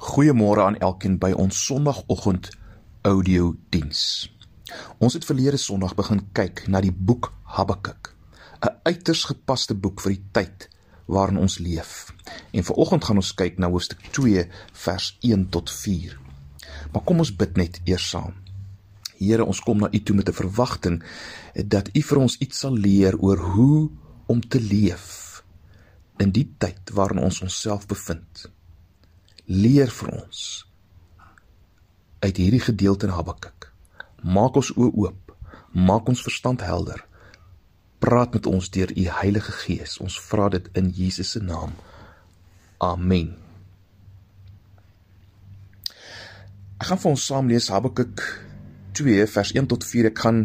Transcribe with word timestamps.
Goeiemôre 0.00 0.62
aan 0.64 0.78
elkeen 0.80 1.18
by 1.20 1.28
ons 1.36 1.58
Sondagoggend 1.60 2.46
audio 3.04 3.50
diens. 3.68 4.30
Ons 4.96 5.12
het 5.12 5.26
verlede 5.28 5.58
Sondag 5.60 5.92
begin 5.98 6.22
kyk 6.32 6.62
na 6.72 6.80
die 6.80 6.92
boek 6.92 7.26
Habakuk, 7.44 8.14
'n 8.64 8.78
uiters 8.88 9.26
gepaste 9.28 9.74
boek 9.76 10.00
vir 10.00 10.14
die 10.14 10.24
tyd 10.32 10.68
waarin 11.04 11.36
ons 11.36 11.58
leef. 11.58 12.14
En 12.50 12.64
vanoggend 12.64 13.04
gaan 13.04 13.20
ons 13.20 13.34
kyk 13.34 13.58
na 13.58 13.68
hoofstuk 13.68 14.00
2 14.16 14.48
vers 14.72 15.18
1 15.20 15.48
tot 15.50 15.70
4. 15.70 16.16
Maar 16.92 17.04
kom 17.04 17.18
ons 17.18 17.36
bid 17.36 17.56
net 17.56 17.80
eers 17.84 18.08
saam. 18.08 18.32
Here, 19.18 19.44
ons 19.44 19.60
kom 19.60 19.78
na 19.78 19.88
U 19.92 20.00
toe 20.00 20.16
met 20.16 20.28
'n 20.28 20.32
verwagting 20.32 21.02
dat 21.66 21.90
U 21.92 22.00
vir 22.00 22.18
ons 22.18 22.38
iets 22.38 22.58
sal 22.58 22.72
leer 22.72 23.18
oor 23.18 23.38
hoe 23.38 23.90
om 24.26 24.40
te 24.40 24.60
leef 24.60 25.44
in 26.16 26.30
die 26.30 26.54
tyd 26.58 26.90
waarin 26.90 27.22
ons 27.22 27.40
onsself 27.42 27.86
bevind 27.86 28.48
leer 29.50 29.90
vir 29.90 30.12
ons 30.14 30.40
uit 32.22 32.36
hierdie 32.36 32.62
gedeelte 32.62 33.08
in 33.08 33.14
Habakuk. 33.16 33.70
Maak 34.22 34.60
ons 34.60 34.70
oë 34.76 34.90
oop, 35.02 35.32
maak 35.74 36.08
ons 36.12 36.22
verstand 36.22 36.62
helder. 36.62 37.02
Praat 38.00 38.36
met 38.36 38.46
ons 38.46 38.70
deur 38.70 38.92
u 38.94 39.06
Heilige 39.20 39.52
Gees. 39.64 39.98
Ons 39.98 40.20
vra 40.30 40.48
dit 40.54 40.68
in 40.78 40.92
Jesus 40.94 41.34
se 41.34 41.42
naam. 41.42 41.74
Amen. 42.78 43.34
Ek 46.78 46.86
gaan 46.88 47.00
vir 47.02 47.10
ons 47.10 47.26
saam 47.26 47.50
lees 47.50 47.68
Habakuk 47.72 48.22
2 48.96 49.26
vers 49.34 49.52
1 49.56 49.68
tot 49.72 49.84
4. 49.84 50.12
Ek 50.12 50.22
gaan 50.22 50.44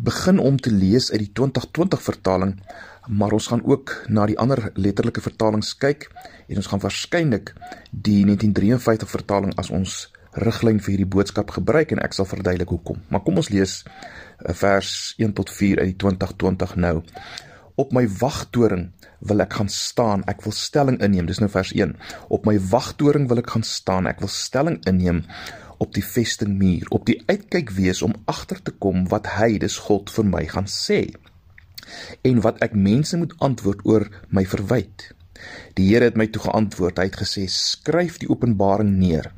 begin 0.00 0.38
om 0.38 0.56
te 0.56 0.70
lees 0.72 1.10
uit 1.10 1.26
die 1.26 1.32
2020 1.34 2.00
vertaling 2.00 2.54
maar 3.08 3.32
ons 3.32 3.46
gaan 3.46 3.62
ook 3.64 3.92
na 4.08 4.26
die 4.26 4.38
ander 4.38 4.70
letterlike 4.74 5.22
vertalings 5.24 5.72
kyk 5.78 6.08
en 6.48 6.60
ons 6.60 6.70
gaan 6.70 6.82
waarskynlik 6.82 7.54
die 7.90 8.24
1953 8.28 9.10
vertaling 9.10 9.54
as 9.58 9.70
ons 9.70 10.08
riglyn 10.38 10.78
vir 10.78 10.94
hierdie 10.94 11.10
boodskap 11.10 11.50
gebruik 11.56 11.92
en 11.92 12.02
ek 12.04 12.14
sal 12.14 12.28
verduidelik 12.28 12.70
hoekom. 12.70 13.00
Maar 13.10 13.24
kom 13.26 13.40
ons 13.42 13.50
lees 13.50 13.80
eh, 13.82 14.54
vers 14.54 15.14
1 15.18 15.34
tot 15.38 15.50
4 15.50 15.82
uit 15.82 15.92
die 15.92 15.98
2020 16.04 16.76
nou. 16.76 17.00
Op 17.80 17.94
my 17.96 18.04
wagtoring 18.20 18.90
wil 19.26 19.42
ek 19.42 19.56
gaan 19.58 19.72
staan, 19.72 20.22
ek 20.28 20.44
wil 20.44 20.54
stelling 20.54 21.00
inneem. 21.02 21.26
Dis 21.26 21.40
nou 21.40 21.48
vers 21.50 21.72
1. 21.72 21.96
Op 22.28 22.46
my 22.46 22.58
wagtoring 22.70 23.26
wil 23.30 23.40
ek 23.40 23.50
gaan 23.56 23.66
staan, 23.66 24.08
ek 24.10 24.20
wil 24.22 24.30
stelling 24.32 24.78
inneem 24.88 25.24
op 25.80 25.94
die 25.96 26.04
vestingmuur, 26.04 26.90
op 26.92 27.06
die 27.08 27.16
uitkyk 27.26 27.72
wees 27.72 28.02
om 28.04 28.12
agter 28.28 28.60
te 28.62 28.74
kom 28.76 29.06
wat 29.08 29.30
hy, 29.38 29.54
dis 29.58 29.78
God 29.88 30.12
vir 30.12 30.28
my 30.28 30.44
gaan 30.52 30.68
sê 30.68 31.06
en 32.22 32.40
wat 32.44 32.60
ek 32.64 32.74
mense 32.74 33.16
moet 33.16 33.34
antwoord 33.38 33.84
oor 33.84 34.08
my 34.28 34.44
verwyd. 34.46 35.10
Die 35.78 35.88
Here 35.88 36.10
het 36.10 36.18
my 36.20 36.26
toe 36.28 36.42
geantwoord. 36.42 36.98
Hy 36.98 37.08
het 37.08 37.20
gesê: 37.22 37.46
"Skryf 37.48 38.18
die 38.18 38.28
openbaring 38.28 38.98
neer. 38.98 39.32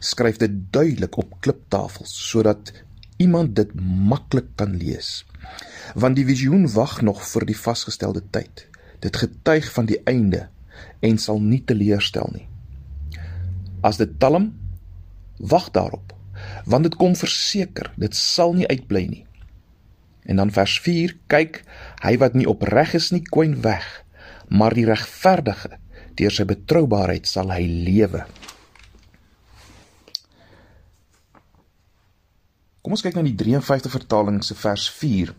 Skryf 0.00 0.36
dit 0.36 0.50
duidelik 0.72 1.16
op 1.16 1.36
kliptafels 1.40 2.12
sodat 2.30 2.72
iemand 3.16 3.56
dit 3.56 3.70
maklik 3.80 4.48
kan 4.56 4.76
lees. 4.76 5.24
Want 5.94 6.16
die 6.16 6.26
visioen 6.26 6.66
wag 6.72 7.00
nog 7.02 7.22
vir 7.24 7.46
die 7.46 7.56
vasgestelde 7.58 8.22
tyd. 8.30 8.66
Dit 9.00 9.16
getuig 9.16 9.72
van 9.72 9.86
die 9.86 10.00
einde 10.04 10.48
en 11.00 11.18
sal 11.18 11.40
nie 11.40 11.62
teleurstel 11.64 12.28
nie. 12.32 12.48
As 13.80 13.96
dit 13.96 14.18
talm, 14.18 14.50
wag 15.38 15.70
daarop, 15.70 16.12
want 16.64 16.88
dit 16.88 16.96
kom 16.96 17.14
verseker, 17.16 17.92
dit 17.96 18.16
sal 18.16 18.56
nie 18.56 18.66
uitbly 18.68 19.06
nie. 19.06 19.25
En 20.26 20.42
dan 20.42 20.50
vers 20.50 20.78
4: 20.82 21.16
Kyk, 21.30 21.62
hy 22.02 22.14
wat 22.22 22.34
nie 22.34 22.48
opreg 22.50 22.96
is 22.98 23.12
nie, 23.14 23.22
kwyn 23.22 23.60
weg, 23.62 23.86
maar 24.50 24.74
die 24.74 24.86
regverdige, 24.88 25.78
deur 26.18 26.34
sy 26.34 26.46
betroubaarheid 26.48 27.28
sal 27.30 27.52
hy 27.54 27.62
lewe. 27.66 28.24
Kom 32.82 32.94
ons 32.94 33.02
kyk 33.02 33.16
na 33.18 33.24
die 33.26 33.34
53 33.34 33.90
vertaling 33.90 34.42
se 34.46 34.54
vers 34.54 34.86
4 34.94 35.34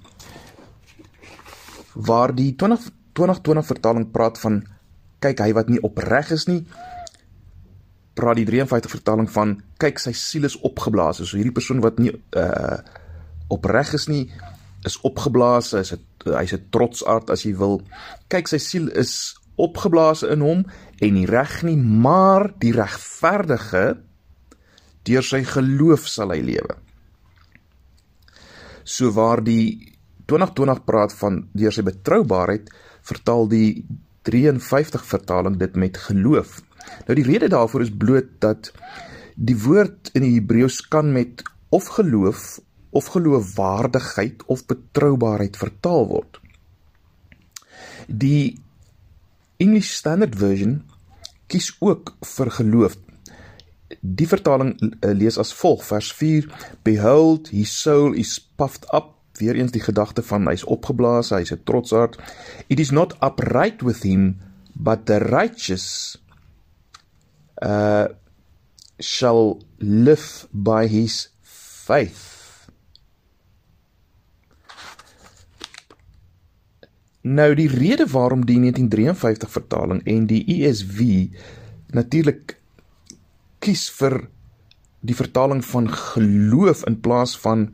waar 1.97 2.33
die 2.35 2.51
20 2.59 2.91
2020 3.17 3.65
vertaling 3.65 4.05
praat 4.13 4.37
van 4.37 4.59
kyk 5.23 5.39
hy 5.41 5.53
wat 5.57 5.71
nie 5.71 5.79
opreg 5.81 6.29
is 6.35 6.45
nie 6.49 6.59
praat 8.17 8.37
die 8.37 8.45
53 8.45 8.91
vertaling 8.91 9.29
van 9.33 9.55
kyk 9.81 10.01
sy 10.01 10.13
siel 10.13 10.45
is 10.49 10.57
opgeblaas 10.67 11.23
so 11.23 11.39
hierdie 11.39 11.55
persoon 11.55 11.81
wat 11.85 12.03
nie 12.03 12.13
uh 12.13 12.77
opreg 13.47 13.93
is 13.95 14.09
nie 14.11 14.25
is 14.87 14.97
opgeblaas, 15.07 15.73
hy's 15.77 15.93
'n 15.93 16.33
hy's 16.39 16.53
'n 16.53 16.69
trotsaard 16.71 17.29
as 17.29 17.43
jy 17.45 17.53
wil. 17.55 17.81
Kyk, 18.29 18.47
sy 18.47 18.57
siel 18.57 18.87
is 18.89 19.35
opgeblaas 19.57 20.23
in 20.23 20.41
hom 20.41 20.65
en 21.01 21.13
nie 21.13 21.25
reg 21.25 21.63
nie, 21.63 21.77
maar 21.77 22.53
die 22.61 22.73
regverdige 22.75 23.97
deur 25.07 25.23
sy 25.23 25.43
geloof 25.43 26.07
sal 26.07 26.33
hy 26.35 26.41
lewe. 26.41 26.75
So 28.83 29.11
waar 29.11 29.43
die 29.43 29.95
2020 30.27 30.83
praat 30.85 31.13
van 31.13 31.47
deur 31.55 31.73
sy 31.73 31.83
betroubaarheid, 31.87 32.69
vertaal 33.07 33.47
die 33.47 33.85
53 34.27 35.03
vertaling 35.07 35.57
dit 35.59 35.75
met 35.75 35.97
geloof. 35.97 36.61
Nou 37.07 37.15
die 37.15 37.25
rede 37.27 37.49
daarvoor 37.51 37.85
is 37.85 37.93
bloot 38.03 38.29
dat 38.43 38.71
die 39.35 39.55
woord 39.55 40.11
in 40.17 40.25
die 40.25 40.35
Hebreëus 40.35 40.81
kan 40.91 41.13
met 41.13 41.43
of 41.69 41.87
geloof 41.95 42.59
of 42.89 43.09
geloofwaardigheid 43.13 44.45
of 44.45 44.65
betroubaarheid 44.65 45.57
vertaal 45.57 46.07
word. 46.07 46.39
Die 48.07 48.59
English 49.57 49.91
Standard 49.97 50.35
Version 50.35 50.81
kies 51.47 51.71
ook 51.79 52.15
vir 52.35 52.51
geloof. 52.59 52.97
Die 54.01 54.27
vertaling 54.27 54.75
eh, 54.79 55.13
lees 55.15 55.37
as 55.39 55.53
volg 55.55 55.83
vers 55.87 56.11
4: 56.13 56.47
Behold, 56.83 57.51
his 57.55 57.73
soul 57.81 58.13
is 58.13 58.37
puffed 58.39 58.87
up. 58.93 59.13
Weer 59.37 59.55
eens 59.55 59.71
die 59.71 59.83
gedagte 59.83 60.23
van 60.25 60.47
hy's 60.49 60.65
opgeblaas, 60.65 61.29
hy's 61.29 61.53
'n 61.53 61.63
trotsaard. 61.63 62.17
It 62.67 62.79
is 62.79 62.91
not 62.91 63.13
upright 63.21 63.83
with 63.85 64.01
him, 64.03 64.37
but 64.73 65.05
the 65.05 65.19
righteous 65.19 66.17
uh 67.61 68.07
shall 68.99 69.61
live 69.77 70.47
by 70.51 70.87
his 70.87 71.29
faith. 71.41 72.26
Nou 77.27 77.49
die 77.57 77.67
rede 77.67 78.05
waarom 78.11 78.45
die 78.45 78.59
1953 78.59 79.51
vertaling 79.51 80.01
en 80.07 80.27
die 80.29 80.43
ESV 80.57 81.27
natuurlik 81.95 82.55
kies 83.63 83.87
vir 83.97 84.21
die 85.07 85.15
vertaling 85.15 85.63
van 85.65 85.89
geloof 85.91 86.85
in 86.87 86.99
plaas 87.03 87.37
van 87.43 87.69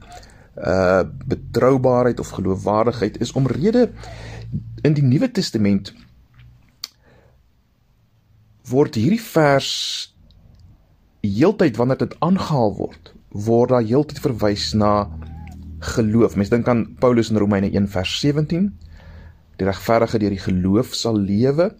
uh 0.53 1.01
betroubaarheid 1.25 2.19
of 2.21 2.29
geloofwaardigheid 2.37 3.15
is 3.25 3.31
omrede 3.33 3.87
in 4.85 4.93
die 4.93 5.01
Nuwe 5.01 5.31
Testament 5.31 5.89
word 8.69 8.99
hierdie 9.01 9.21
vers 9.21 9.71
heeltyd 11.25 11.79
wanneer 11.81 12.03
dit 12.05 12.13
aangehaal 12.21 12.75
word 12.77 13.13
word 13.33 13.73
daar 13.73 13.81
heeltyd 13.81 14.21
verwys 14.21 14.71
na 14.77 15.09
geloof. 15.83 16.35
Mens 16.37 16.49
dink 16.53 16.67
aan 16.67 16.85
Paulus 16.99 17.31
in 17.33 17.41
Romeine 17.41 17.71
1 17.73 17.87
vers 17.91 18.19
17 18.21 18.69
Die 19.59 19.67
regverdige 19.67 20.19
deur 20.21 20.33
die 20.33 20.43
geloof 20.43 20.95
sal 20.97 21.19
lewe. 21.19 21.71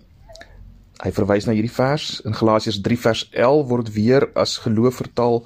Hy 1.03 1.11
verwys 1.11 1.47
na 1.47 1.55
hierdie 1.57 1.73
vers 1.73 2.21
in 2.27 2.35
Galasiërs 2.37 2.79
3 2.85 2.99
vers 3.05 3.25
11 3.31 3.67
word 3.71 3.91
weer 3.95 4.29
as 4.39 4.59
geloof 4.63 5.01
vertaal 5.01 5.41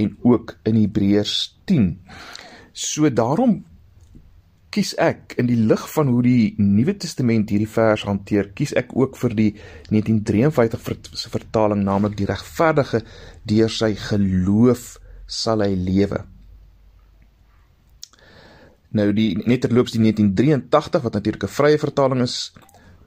en 0.00 0.16
ook 0.22 0.56
in 0.64 0.78
Hebreërs 0.80 1.36
10. 1.68 1.90
So 2.72 3.10
daarom 3.10 3.62
kies 4.74 4.94
ek 4.98 5.36
in 5.38 5.46
die 5.46 5.58
lig 5.70 5.82
van 5.92 6.08
hoe 6.10 6.22
die 6.26 6.54
Nuwe 6.58 6.96
Testament 6.98 7.52
hierdie 7.52 7.70
vers 7.70 8.02
hanteer, 8.08 8.48
kies 8.58 8.72
ek 8.74 8.90
ook 8.98 9.18
vir 9.20 9.36
die 9.38 9.50
1953 9.94 11.14
se 11.14 11.30
vertaling 11.30 11.84
naamlik 11.86 12.16
die 12.18 12.26
regverdige 12.26 13.04
deur 13.46 13.70
sy 13.70 13.92
geloof 14.08 14.96
sal 15.30 15.62
hy 15.62 15.76
lewe. 15.78 16.24
Nou 18.94 19.10
die 19.14 19.32
net 19.42 19.64
terloops 19.64 19.96
die 19.96 20.00
1983 20.02 21.02
wat 21.02 21.16
natuurlik 21.18 21.44
'n 21.44 21.56
vrye 21.56 21.78
vertaling 21.78 22.22
is, 22.22 22.52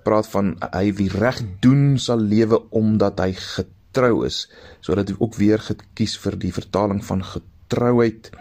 praat 0.03 0.27
van 0.27 0.55
hy 0.71 0.91
wie 0.93 1.09
reg 1.11 1.41
doen 1.59 1.97
sal 1.99 2.19
lewe 2.19 2.59
omdat 2.71 3.19
hy 3.19 3.33
getrou 3.33 4.25
is. 4.25 4.47
So 4.81 4.95
dat 4.95 5.09
hy 5.09 5.15
ook 5.19 5.35
weer 5.35 5.59
gekies 5.59 6.17
vir 6.17 6.37
die 6.39 6.53
vertaling 6.53 7.03
van 7.05 7.23
getrouheid 7.23 8.31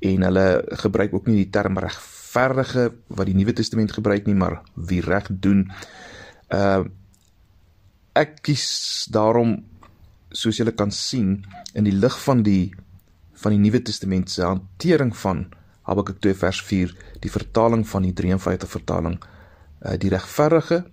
en 0.00 0.22
hulle 0.22 0.64
gebruik 0.82 1.14
ook 1.14 1.26
nie 1.26 1.44
die 1.44 1.50
term 1.50 1.78
regverdige 1.78 2.92
wat 3.08 3.26
die 3.26 3.34
Nuwe 3.34 3.52
Testament 3.52 3.92
gebruik 3.92 4.26
nie, 4.26 4.34
maar 4.34 4.62
wie 4.74 5.00
reg 5.00 5.28
doen. 5.30 5.70
Uh 6.48 6.84
ek 8.12 8.40
kies 8.42 9.06
daarom 9.14 9.52
soos 10.34 10.56
julle 10.58 10.72
kan 10.74 10.90
sien 10.90 11.44
in 11.78 11.84
die 11.86 11.94
lig 11.94 12.16
van 12.24 12.42
die 12.42 12.74
van 13.42 13.54
die 13.54 13.62
Nuwe 13.62 13.82
Testament 13.82 14.30
se 14.30 14.42
hantering 14.42 15.14
van 15.16 15.46
Habakuk 15.90 16.20
2 16.22 16.36
vers 16.38 16.62
4, 16.62 16.94
die 17.20 17.32
vertaling 17.32 17.82
van 17.88 18.06
die 18.06 18.14
53 18.14 18.70
vertaling, 18.70 19.16
uh, 19.82 19.96
die 19.98 20.12
regverdige 20.12 20.84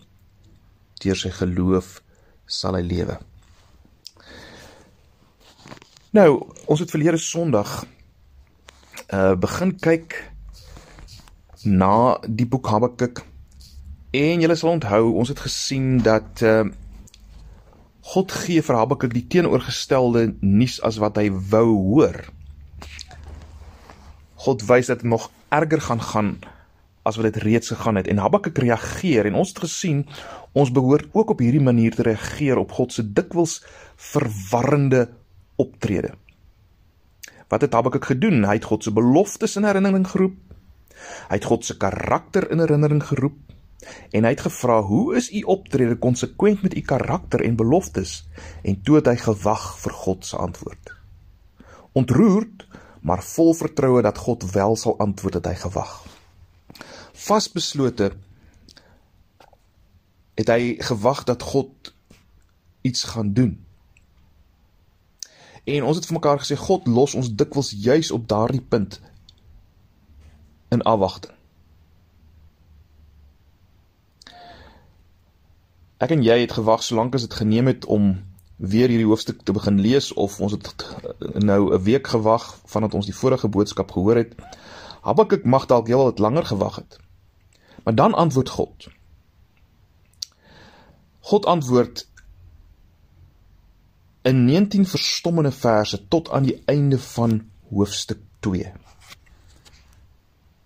deur 1.04 1.20
sy 1.20 1.30
geloof 1.38 2.00
sal 2.50 2.78
hy 2.80 2.82
lewe. 2.82 3.20
Nou, 6.18 6.32
ons 6.66 6.82
het 6.82 6.92
verlede 6.92 7.22
Sondag 7.22 7.84
uh 9.14 9.36
begin 9.40 9.70
kyk 9.80 10.18
na 11.64 12.18
die 12.28 12.48
boek 12.50 12.68
Habakuk 12.68 13.22
en 14.18 14.42
julle 14.44 14.58
sal 14.60 14.74
onthou 14.74 15.14
ons 15.22 15.30
het 15.32 15.46
gesien 15.46 16.02
dat 16.04 16.42
uh 16.44 16.66
God 18.08 18.32
gee 18.32 18.64
vir 18.64 18.80
Habakuk 18.80 19.14
die 19.14 19.26
teenoorgestelde 19.28 20.30
nuus 20.40 20.80
as 20.88 20.96
wat 21.04 21.18
hy 21.20 21.28
wou 21.52 21.76
hoor. 21.76 22.22
God 24.46 24.64
wys 24.70 24.92
dat 24.92 25.02
dit 25.02 25.10
nog 25.10 25.30
erger 25.50 25.82
gaan 25.82 26.02
gaan 26.02 26.32
as 27.08 27.16
wat 27.16 27.30
dit 27.32 27.44
reeds 27.44 27.72
gegaan 27.72 27.96
het 27.96 28.08
en 28.12 28.20
Habakuk 28.20 28.58
reageer 28.58 29.30
en 29.30 29.38
ons 29.40 29.54
het 29.54 29.64
gesien 29.64 30.04
ons 30.52 30.72
behoort 30.72 31.08
ook 31.14 31.34
op 31.36 31.40
hierdie 31.40 31.64
manier 31.64 31.96
te 31.96 32.04
reageer 32.04 32.60
op 32.60 32.74
God 32.76 32.94
se 32.94 33.06
dikwels 33.06 33.62
verwarrende 33.96 35.08
optrede. 35.56 36.14
Wat 37.48 37.64
het 37.64 37.74
Habakuk 37.74 38.06
gedoen? 38.06 38.44
Hy 38.44 38.58
het 38.60 38.68
God 38.68 38.84
se 38.84 38.92
beloftes 38.92 39.56
in 39.56 39.66
herinnering 39.68 40.08
geroep. 40.08 40.36
Hy 41.30 41.38
het 41.40 41.48
God 41.48 41.66
se 41.66 41.78
karakter 41.80 42.50
in 42.52 42.60
herinnering 42.60 43.04
geroep 43.06 43.38
en 44.12 44.26
hy 44.26 44.32
het 44.34 44.42
gevra, 44.44 44.82
"Hoe 44.82 45.16
is 45.16 45.32
u 45.32 45.42
optrede 45.42 45.96
konsekwent 45.96 46.62
met 46.62 46.76
u 46.76 46.82
karakter 46.82 47.42
en 47.42 47.56
beloftes?" 47.56 48.28
En 48.64 48.82
toe 48.82 48.96
het 48.96 49.06
hy 49.06 49.16
gewag 49.16 49.80
vir 49.80 49.92
God 49.94 50.26
se 50.26 50.38
antwoord. 50.38 50.96
Ontroerd, 51.92 52.68
maar 53.02 53.24
vol 53.24 53.54
vertroue 53.54 54.02
dat 54.02 54.18
God 54.18 54.52
wel 54.52 54.76
sal 54.76 54.98
antwoord, 54.98 55.34
het 55.34 55.46
hy 55.46 55.56
gewag 55.68 55.98
vasbeslote 57.18 58.12
het 60.38 60.50
hy 60.54 60.76
gewag 60.86 61.24
dat 61.26 61.42
God 61.42 61.94
iets 62.86 63.04
gaan 63.04 63.34
doen. 63.34 63.56
En 65.66 65.84
ons 65.84 65.98
het 65.98 66.06
vir 66.06 66.16
mekaar 66.20 66.40
gesê 66.44 66.56
God 66.62 66.86
los 66.88 67.16
ons 67.18 67.34
dikwels 67.34 67.74
juis 67.74 68.12
op 68.14 68.28
daardie 68.30 68.62
punt 68.62 69.00
in 70.72 70.86
afwagting. 70.86 71.34
Ek 75.98 76.14
en 76.14 76.22
jy 76.22 76.38
het 76.44 76.54
gewag 76.54 76.86
solank 76.86 77.18
as 77.18 77.26
dit 77.26 77.34
geneem 77.34 77.74
het 77.74 77.90
om 77.90 78.14
weer 78.58 78.90
hierdie 78.90 79.06
hoofstuk 79.06 79.42
te 79.46 79.54
begin 79.54 79.80
lees 79.82 80.14
of 80.14 80.40
ons 80.42 80.52
het 80.52 80.74
nou 81.44 81.74
'n 81.74 81.84
week 81.84 82.08
gewag 82.08 82.60
vandat 82.66 82.94
ons 82.94 83.06
die 83.06 83.16
vorige 83.16 83.48
boodskap 83.48 83.92
gehoor 83.92 84.16
het. 84.16 84.36
Habakuk 85.02 85.46
mag 85.46 85.66
dalk 85.66 85.88
heel 85.88 86.04
wat 86.04 86.20
langer 86.20 86.46
gewag 86.46 86.76
het. 86.76 87.00
Maar 87.84 87.96
dan 87.96 88.14
antwoord 88.14 88.50
God. 88.50 88.88
God 91.20 91.46
antwoord 91.46 92.08
in 94.22 94.46
19 94.46 94.86
verstommende 94.86 95.52
verse 95.52 96.08
tot 96.08 96.30
aan 96.30 96.44
die 96.44 96.62
einde 96.66 97.00
van 97.00 97.50
hoofstuk 97.70 98.20
2. 98.40 98.72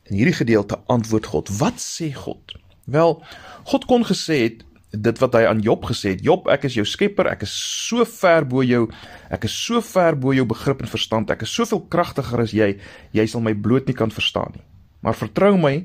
In 0.04 0.16
hierdie 0.16 0.34
gedeelte 0.34 0.80
antwoord 0.86 1.26
God. 1.26 1.58
Wat 1.58 1.78
sê 1.80 2.14
God? 2.14 2.56
Wel, 2.84 3.24
God 3.64 3.86
kon 3.86 4.06
gesê 4.06 4.42
het 4.42 4.66
dit 4.92 5.20
wat 5.24 5.36
hy 5.40 5.46
aan 5.48 5.62
Job 5.64 5.86
gesê 5.88 6.16
het. 6.16 6.24
Job, 6.26 6.50
ek 6.52 6.68
is 6.68 6.76
jou 6.76 6.86
skepper, 6.88 7.30
ek 7.32 7.46
is 7.48 7.54
so 7.54 8.04
ver 8.08 8.46
bo 8.48 8.64
jou, 8.66 8.84
ek 9.32 9.48
is 9.48 9.56
so 9.56 9.80
ver 9.86 10.18
bo 10.20 10.36
jou 10.36 10.46
begrip 10.50 10.84
en 10.84 10.92
verstand. 10.92 11.32
Ek 11.32 11.46
is 11.48 11.54
soveel 11.56 11.86
kragtiger 11.92 12.44
as 12.44 12.54
jy. 12.56 12.74
Jy 13.16 13.26
sal 13.32 13.44
my 13.46 13.54
bloot 13.56 13.88
nie 13.88 13.96
kan 13.96 14.12
verstaan 14.12 14.58
nie. 14.58 14.66
Maar 15.02 15.18
vertrou 15.18 15.56
my, 15.58 15.78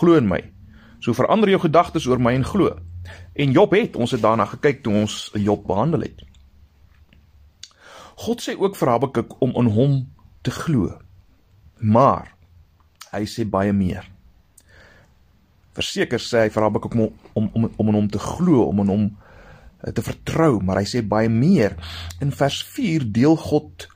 glo 0.00 0.16
in 0.18 0.28
my. 0.30 0.40
So 1.04 1.12
verander 1.16 1.52
jou 1.52 1.60
gedagtes 1.66 2.08
oor 2.08 2.22
my 2.22 2.32
en 2.38 2.46
glo. 2.48 2.72
En 3.36 3.52
Job 3.52 3.74
het, 3.76 3.98
ons 4.00 4.14
het 4.16 4.22
daarna 4.24 4.48
gekyk 4.48 4.80
toe 4.84 4.94
ons 5.04 5.18
Job 5.36 5.66
behandel 5.68 6.08
het. 6.08 6.24
God 8.24 8.40
sê 8.40 8.54
ook 8.56 8.78
vir 8.78 8.92
Habakuk 8.94 9.36
om 9.44 9.52
in 9.60 9.68
hom 9.74 10.00
te 10.46 10.54
glo. 10.54 10.94
Maar 11.82 12.32
hy 13.12 13.26
sê 13.28 13.44
baie 13.44 13.74
meer. 13.76 14.13
Verseker 15.74 16.22
sê 16.22 16.44
hy 16.44 16.52
vir 16.54 16.66
Habakuk 16.68 16.94
om 16.94 17.08
om 17.34 17.50
om 17.52 17.68
om 17.68 17.92
in 17.92 17.98
hom 17.98 18.10
te 18.10 18.22
glo, 18.22 18.68
om 18.68 18.84
in 18.84 18.92
hom 18.92 19.04
eh, 19.82 19.92
te 19.92 20.02
vertrou, 20.02 20.60
maar 20.62 20.82
hy 20.82 20.86
sê 20.88 21.02
baie 21.02 21.30
meer. 21.30 21.76
In 22.22 22.30
vers 22.32 22.60
4 22.74 23.08
deel 23.12 23.36
God 23.36 23.88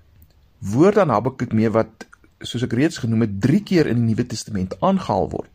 woorde 0.58 1.04
aan 1.04 1.14
Habakuk 1.14 1.54
mee 1.54 1.70
wat 1.70 2.08
soos 2.42 2.64
ek 2.66 2.74
reeds 2.78 3.00
genoem 3.02 3.26
het 3.26 3.38
3 3.42 3.62
keer 3.66 3.90
in 3.90 4.02
die 4.02 4.12
Nuwe 4.12 4.26
Testament 4.26 4.74
aangehaal 4.82 5.30
word. 5.30 5.54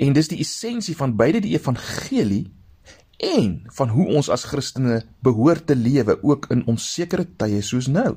En 0.00 0.16
dis 0.16 0.30
die 0.32 0.40
essensie 0.40 0.96
van 0.96 1.16
beide 1.16 1.42
die 1.44 1.54
evangelie 1.56 2.48
en 3.20 3.60
van 3.76 3.92
hoe 3.92 4.06
ons 4.16 4.30
as 4.32 4.46
Christene 4.48 5.02
behoort 5.24 5.66
te 5.68 5.76
lewe 5.76 6.16
ook 6.24 6.48
in 6.54 6.64
onsekere 6.68 7.26
tye 7.36 7.60
soos 7.64 7.88
nou. 7.92 8.16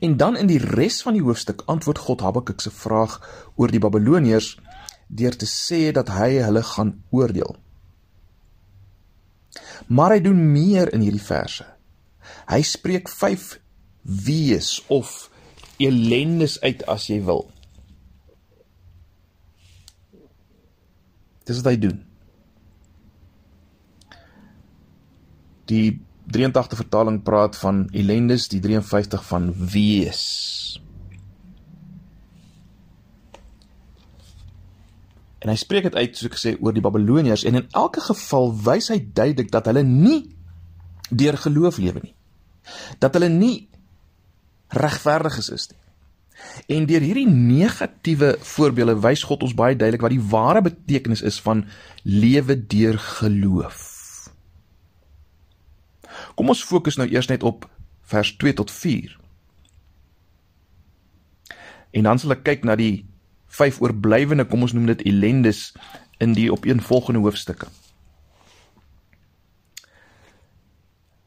En 0.00 0.16
dan 0.16 0.36
in 0.36 0.48
die 0.48 0.60
res 0.60 1.02
van 1.04 1.16
die 1.16 1.24
hoofstuk 1.24 1.64
antwoord 1.66 2.00
God 2.06 2.24
Habakuk 2.24 2.60
se 2.60 2.72
vraag 2.72 3.18
oor 3.56 3.72
die 3.72 3.80
Babiloniërs 3.82 4.54
deur 5.12 5.36
te 5.36 5.48
sê 5.48 5.90
dat 5.92 6.10
hy 6.16 6.38
hulle 6.40 6.62
gaan 6.64 6.94
oordeel. 7.12 7.56
Maar 9.86 10.16
hy 10.16 10.20
doen 10.24 10.40
meer 10.52 10.92
in 10.96 11.04
hierdie 11.04 11.24
verse. 11.24 11.66
Hy 12.48 12.62
spreek 12.64 13.10
5 13.12 13.48
wees 14.02 14.78
of 14.88 15.28
ellendes 15.82 16.58
uit 16.62 16.84
as 16.90 17.08
jy 17.10 17.20
wil. 17.26 17.44
Dis 21.48 21.58
wat 21.60 21.72
hy 21.72 21.76
doen. 21.82 21.98
Die 25.70 26.00
83 26.32 26.78
vertaling 26.84 27.20
praat 27.26 27.58
van 27.58 27.84
ellendes, 27.92 28.48
die 28.52 28.60
53 28.62 29.24
van 29.26 29.50
wees. 29.74 30.22
En 35.42 35.50
hy 35.50 35.58
spreek 35.58 35.88
dit 35.88 35.98
uit 35.98 36.16
soos 36.16 36.30
ek 36.30 36.36
gesê 36.38 36.54
oor 36.62 36.74
die 36.74 36.84
Babiloniërs 36.84 37.44
en 37.48 37.58
in 37.58 37.68
elke 37.74 38.02
geval 38.04 38.52
wys 38.62 38.92
hy 38.94 39.00
duidelik 39.02 39.50
dat 39.50 39.66
hulle 39.70 39.82
nie 39.86 40.20
deur 41.10 41.38
geloof 41.44 41.80
lewe 41.82 42.02
nie. 42.04 42.14
Dat 43.02 43.18
hulle 43.18 43.30
nie 43.32 43.68
regverdiges 44.72 45.50
is 45.50 45.70
nie. 45.72 45.78
En 46.78 46.86
deur 46.86 47.04
hierdie 47.04 47.28
negatiewe 47.28 48.36
voorbeelde 48.54 48.96
wys 49.02 49.24
God 49.28 49.42
ons 49.46 49.54
baie 49.58 49.76
duidelik 49.76 50.02
wat 50.04 50.14
die 50.14 50.28
ware 50.32 50.62
betekenis 50.64 51.22
is 51.26 51.40
van 51.42 51.64
lewe 52.06 52.56
deur 52.56 52.98
geloof. 52.98 53.82
Kom 56.38 56.52
ons 56.54 56.64
fokus 56.64 56.98
nou 56.98 57.08
eers 57.10 57.28
net 57.30 57.42
op 57.42 57.66
vers 58.12 58.32
2 58.38 58.54
tot 58.62 58.70
4. 58.70 59.18
En 61.92 62.08
dan 62.08 62.20
sal 62.20 62.36
ek 62.38 62.46
kyk 62.46 62.64
na 62.68 62.76
die 62.78 63.04
vyf 63.52 63.80
oorblywende, 63.80 64.46
kom 64.48 64.64
ons 64.64 64.74
noem 64.76 64.88
dit 64.92 65.04
ellendes 65.12 65.70
in 66.22 66.36
die 66.36 66.50
opeenvolgende 66.52 67.20
hoofstukke. 67.24 67.68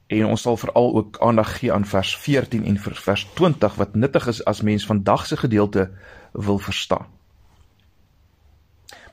En 0.07 0.25
ons 0.29 0.41
sal 0.41 0.57
veral 0.57 0.93
ook 0.95 1.17
aandag 1.25 1.57
gee 1.59 1.73
aan 1.73 1.85
vers 1.85 2.13
14 2.17 2.65
en 2.65 2.77
vers 2.79 3.25
20 3.33 3.75
wat 3.81 3.95
nuttig 3.95 4.27
is 4.27 4.43
as 4.45 4.61
mens 4.61 4.85
vandag 4.85 5.25
se 5.25 5.37
gedeelte 5.37 5.89
wil 6.33 6.57
verstaan. 6.57 7.07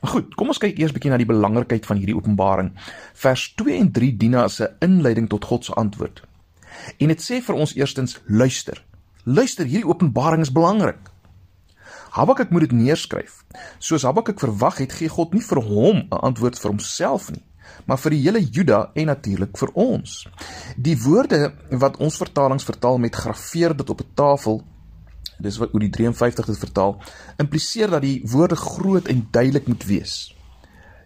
Maar 0.01 0.11
goed, 0.11 0.35
kom 0.35 0.51
ons 0.51 0.59
kyk 0.59 0.77
eers 0.77 0.91
bietjie 0.91 1.13
na 1.13 1.17
die 1.17 1.29
belangrikheid 1.29 1.85
van 1.87 1.97
hierdie 1.97 2.17
openbaring. 2.17 2.73
Vers 3.15 3.47
2 3.55 3.77
en 3.79 3.91
3 3.95 4.09
dien 4.19 4.35
as 4.35 4.59
'n 4.61 4.75
inleiding 4.79 5.29
tot 5.29 5.45
God 5.45 5.65
se 5.65 5.73
antwoord. 5.73 6.23
En 6.97 7.07
dit 7.07 7.21
sê 7.21 7.41
vir 7.41 7.55
ons 7.55 7.75
eerstens: 7.75 8.19
luister. 8.27 8.83
Luister, 9.23 9.65
hierdie 9.65 9.87
openbaring 9.87 10.41
is 10.41 10.51
belangrik. 10.51 11.12
Habakuk 12.13 12.51
moet 12.53 12.67
dit 12.67 12.75
neerskryf. 12.77 13.41
Soos 13.79 14.05
Habakuk 14.05 14.39
verwag 14.39 14.77
het, 14.83 14.93
gee 14.93 15.09
God 15.09 15.33
nie 15.33 15.41
vir 15.41 15.61
hom 15.61 15.97
'n 16.05 16.21
antwoord 16.29 16.59
vir 16.59 16.71
homself 16.71 17.31
nie 17.31 17.43
maar 17.85 17.99
vir 17.99 18.15
die 18.15 18.21
hele 18.25 18.41
Juda 18.43 18.79
en 18.99 19.09
natuurlik 19.11 19.57
vir 19.59 19.71
ons. 19.79 20.23
Die 20.77 20.95
woorde 21.03 21.53
wat 21.69 21.97
ons 22.03 22.19
vertalings 22.19 22.67
vertaal 22.67 22.99
met 23.01 23.15
grafeer 23.15 23.75
dit 23.77 23.89
op 23.89 24.01
'n 24.01 24.13
tafel, 24.15 24.63
dis 25.39 25.57
wat 25.57 25.73
oor 25.73 25.79
die 25.79 25.89
53 25.89 26.45
dit 26.45 26.57
vertaal, 26.57 27.01
impliseer 27.37 27.89
dat 27.89 28.01
die 28.01 28.21
woorde 28.25 28.55
groot 28.55 29.07
en 29.07 29.27
duidelik 29.31 29.67
moet 29.67 29.83
wees. 29.85 30.35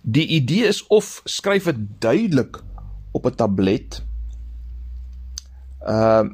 Die 0.02 0.28
idee 0.28 0.68
is 0.68 0.88
of 0.88 1.22
skryf 1.26 1.64
dit 1.64 2.02
duidelik 2.02 2.62
op 3.12 3.26
'n 3.26 3.36
tablet. 3.36 4.04
Ehm 5.80 6.26
uh, 6.26 6.32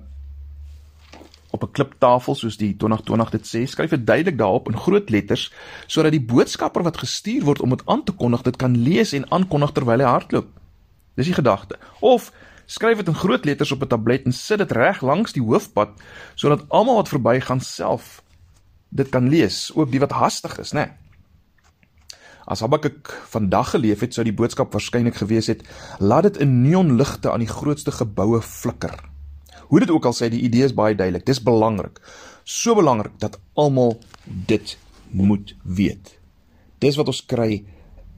op 1.54 1.64
'n 1.64 1.72
kliptafel 1.72 2.36
soos 2.36 2.58
die 2.58 2.74
2020 2.78 3.30
dit 3.30 3.46
sê, 3.46 3.62
skryf 3.70 3.90
dit 3.90 4.08
duidelik 4.08 4.38
daarop 4.38 4.70
in 4.70 4.78
groot 4.78 5.10
letters 5.10 5.52
sodat 5.88 6.12
die 6.12 6.26
boodskapper 6.34 6.84
wat 6.84 6.98
gestuur 6.98 7.44
word 7.44 7.62
om 7.62 7.70
dit 7.70 7.86
aan 7.86 8.04
te 8.04 8.12
kondig, 8.12 8.42
dit 8.42 8.56
kan 8.56 8.78
lees 8.78 9.14
en 9.14 9.32
aankondig 9.32 9.72
terwyl 9.72 10.00
hy 10.00 10.10
hardloop. 10.10 10.48
Dis 11.16 11.26
die 11.26 11.38
gedagte. 11.38 11.78
Of 12.00 12.32
skryf 12.66 12.98
dit 12.98 13.08
in 13.08 13.22
groot 13.22 13.46
letters 13.46 13.72
op 13.72 13.82
'n 13.82 13.88
tablet 13.88 14.26
en 14.26 14.34
sit 14.34 14.58
dit 14.58 14.72
reg 14.72 15.02
langs 15.02 15.34
die 15.34 15.44
hoofpad 15.44 15.90
sodat 16.36 16.66
almal 16.70 16.96
wat 16.96 17.10
verbygaan 17.10 17.62
self 17.62 18.24
dit 18.90 19.10
kan 19.10 19.30
lees, 19.30 19.72
ook 19.76 19.92
die 19.92 20.00
wat 20.00 20.12
hastig 20.12 20.58
is, 20.60 20.72
né? 20.72 20.80
Nee. 20.80 20.92
As 22.46 22.60
Habakuk 22.60 23.08
vandag 23.32 23.70
geleef 23.70 24.00
het, 24.00 24.14
sou 24.14 24.24
die 24.24 24.36
boodskap 24.36 24.74
waarskynlik 24.74 25.16
gewees 25.16 25.48
het: 25.48 25.64
"Laat 26.00 26.24
dit 26.24 26.38
in 26.38 26.62
neonligte 26.62 27.32
aan 27.32 27.40
die 27.40 27.48
grootste 27.48 27.92
geboue 27.92 28.42
flikker." 28.42 29.13
Hoe 29.74 29.80
dit 29.82 29.90
ook 29.90 30.06
al 30.06 30.14
sê, 30.14 30.28
die 30.30 30.44
idee 30.46 30.68
is 30.68 30.76
baie 30.78 30.94
duidelik. 30.94 31.24
Dis 31.26 31.40
belangrik. 31.42 31.96
So 32.46 32.76
belangrik 32.78 33.16
dat 33.18 33.40
almal 33.58 33.96
dit 34.46 34.76
moet 35.10 35.56
weet. 35.66 36.12
Dis 36.78 37.00
wat 37.00 37.10
ons 37.10 37.24
kry 37.26 37.64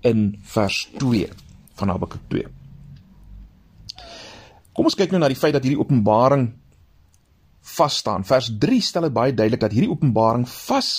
in 0.03 0.25
vers 0.51 0.81
2 0.99 1.29
van 1.79 1.93
Habakuk 1.93 2.25
2. 2.33 2.49
Kom 4.75 4.89
ons 4.89 4.97
kyk 4.99 5.15
nou 5.15 5.21
na 5.23 5.29
die 5.31 5.39
feit 5.39 5.55
dat 5.55 5.63
hierdie 5.63 5.79
openbaring 5.79 6.49
vas 7.77 8.01
staan. 8.03 8.27
Vers 8.27 8.51
3 8.59 8.81
stel 8.83 9.07
dit 9.07 9.15
baie 9.15 9.31
duidelik 9.31 9.63
dat 9.63 9.77
hierdie 9.77 9.93
openbaring 9.93 10.43
vas 10.51 10.89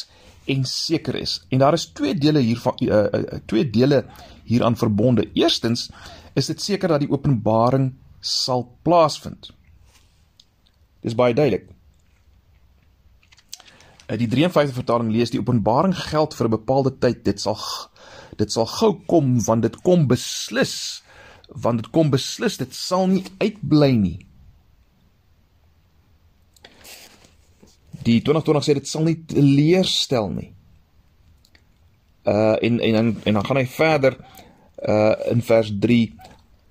en 0.49 0.65
seker 0.65 1.21
is. 1.21 1.37
En 1.53 1.61
daar 1.61 1.77
is 1.77 1.91
twee 1.93 2.17
dele 2.17 2.41
hiervan 2.41 2.81
uh, 2.81 3.03
uh, 3.05 3.43
twee 3.45 3.69
dele 3.69 4.07
hieraan 4.49 4.81
verbonde. 4.81 5.29
Eerstens 5.37 5.91
is 6.33 6.49
dit 6.49 6.65
seker 6.65 6.97
dat 6.97 7.05
die 7.05 7.13
openbaring 7.13 7.93
sal 8.25 8.65
plaasvind. 8.89 9.53
Dis 11.07 11.15
baie 11.15 11.35
duidelik. 11.35 11.69
Uh, 14.07 14.17
die 14.19 14.29
53 14.31 14.75
vertaling 14.75 15.11
lees 15.15 15.31
die 15.31 15.41
openbaring 15.43 15.95
geld 15.95 16.35
vir 16.35 16.47
'n 16.47 16.57
bepaalde 16.59 16.93
tyd. 16.99 17.25
Dit 17.25 17.41
sal 17.41 17.59
dit 18.37 18.53
sal 18.53 18.67
gou 18.67 18.93
kom 19.07 19.39
want 19.45 19.63
dit 19.63 19.77
kom 19.83 20.07
beslis 20.07 21.03
want 21.49 21.83
dit 21.83 21.91
kom 21.91 22.11
beslis 22.11 22.59
dit 22.59 22.75
sal 22.75 23.07
nie 23.07 23.25
uitbly 23.39 23.93
nie. 23.97 24.27
Die 28.07 28.21
2020 28.23 28.65
sê 28.67 28.75
dit 28.75 28.89
sal 28.89 29.07
nie 29.07 29.19
leerstel 29.31 30.29
nie. 30.31 30.53
Uh 32.27 32.57
en 32.63 32.81
en 32.81 32.93
dan 32.93 33.17
en 33.25 33.35
dan 33.35 33.47
gaan 33.47 33.57
hy 33.57 33.67
verder 33.67 34.19
uh 34.83 35.15
in 35.31 35.43
vers 35.43 35.73
3 35.81 36.15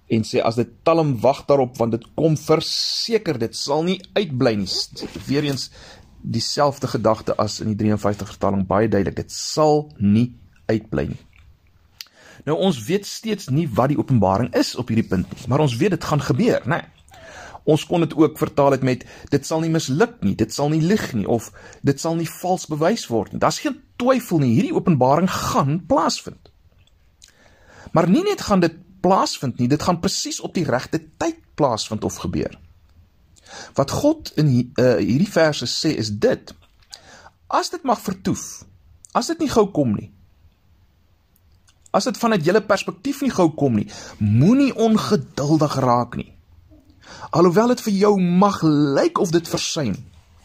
en 0.07 0.25
sê 0.27 0.41
as 0.45 0.57
dit 0.59 0.71
talm 0.85 1.15
wag 1.21 1.43
daarop 1.49 1.77
want 1.79 1.95
dit 1.97 2.07
kom 2.17 2.37
verseker 2.37 3.39
dit 3.41 3.55
sal 3.57 3.85
nie 3.87 3.99
uitbly 4.13 4.55
nie. 4.61 4.71
Weereens 5.25 5.69
dieselfde 6.21 6.89
gedagte 6.89 7.35
as 7.41 7.59
in 7.61 7.73
die 7.73 7.79
53 7.85 8.35
vertaling 8.35 8.65
baie 8.69 8.89
duidelik 8.89 9.17
dit 9.17 9.31
sal 9.31 9.87
nie 9.97 10.33
uitbly 10.69 11.09
nie. 11.13 11.21
Nou 12.45 12.57
ons 12.61 12.77
weet 12.85 13.07
steeds 13.09 13.49
nie 13.49 13.65
wat 13.73 13.93
die 13.93 13.99
openbaring 14.01 14.51
is 14.57 14.75
op 14.77 14.91
hierdie 14.91 15.07
punt 15.09 15.31
nie, 15.31 15.47
maar 15.49 15.63
ons 15.65 15.77
weet 15.77 15.95
dit 15.97 16.11
gaan 16.11 16.21
gebeur, 16.21 16.61
né? 16.65 16.81
Nee. 16.83 16.91
Ons 17.65 17.81
kon 17.89 18.03
dit 18.05 18.13
ook 18.13 18.37
vertaal 18.37 18.75
het 18.75 18.83
met 18.85 19.01
dit 19.33 19.45
sal 19.45 19.63
nie 19.63 19.71
misluk 19.73 20.19
nie, 20.21 20.35
dit 20.37 20.53
sal 20.53 20.69
nie 20.69 20.83
lieg 20.85 21.05
nie 21.17 21.25
of 21.25 21.49
dit 21.81 21.97
sal 22.01 22.13
nie 22.17 22.27
vals 22.29 22.67
bewys 22.69 23.07
word 23.09 23.33
nie. 23.33 23.41
Daar's 23.41 23.57
geen 23.63 23.79
twyfel 23.97 24.43
nie, 24.43 24.53
hierdie 24.53 24.75
openbaring 24.75 25.31
gaan 25.31 25.79
plaasvind. 25.89 26.51
Maar 27.97 28.09
nie 28.11 28.21
net 28.27 28.43
gaan 28.45 28.61
dit 28.61 28.77
plaasvind 29.05 29.61
nie, 29.61 29.69
dit 29.69 29.83
gaan 29.85 30.01
presies 30.01 30.41
op 30.41 30.55
die 30.57 30.65
regte 30.65 31.01
tyd 31.21 31.37
plaasvind 31.59 32.03
of 32.03 32.17
gebeur. 32.23 32.57
Wat 33.77 33.93
God 33.93 34.31
in 34.41 34.49
uh, 34.57 34.97
hierdie 34.97 35.29
verse 35.29 35.69
sê 35.69 35.93
is 36.01 36.09
dit: 36.09 36.53
As 37.47 37.69
dit 37.69 37.85
mag 37.85 38.01
vertoef, 38.01 38.65
as 39.13 39.29
dit 39.31 39.45
nie 39.45 39.51
gou 39.51 39.67
kom 39.75 39.93
nie, 39.95 40.09
as 41.95 42.09
dit 42.09 42.17
vanuit 42.19 42.43
julle 42.43 42.63
perspektief 42.65 43.21
nie 43.23 43.31
gou 43.31 43.47
kom 43.55 43.77
nie, 43.79 43.87
moenie 44.19 44.73
ongeduldig 44.73 45.77
raak 45.85 46.17
nie. 46.19 46.31
Alhoewel 47.31 47.71
dit 47.75 47.85
vir 47.85 47.95
jou 48.01 48.11
mag 48.19 48.59
lyk 48.65 49.21
of 49.21 49.31
dit 49.31 49.47
versuim, 49.47 49.95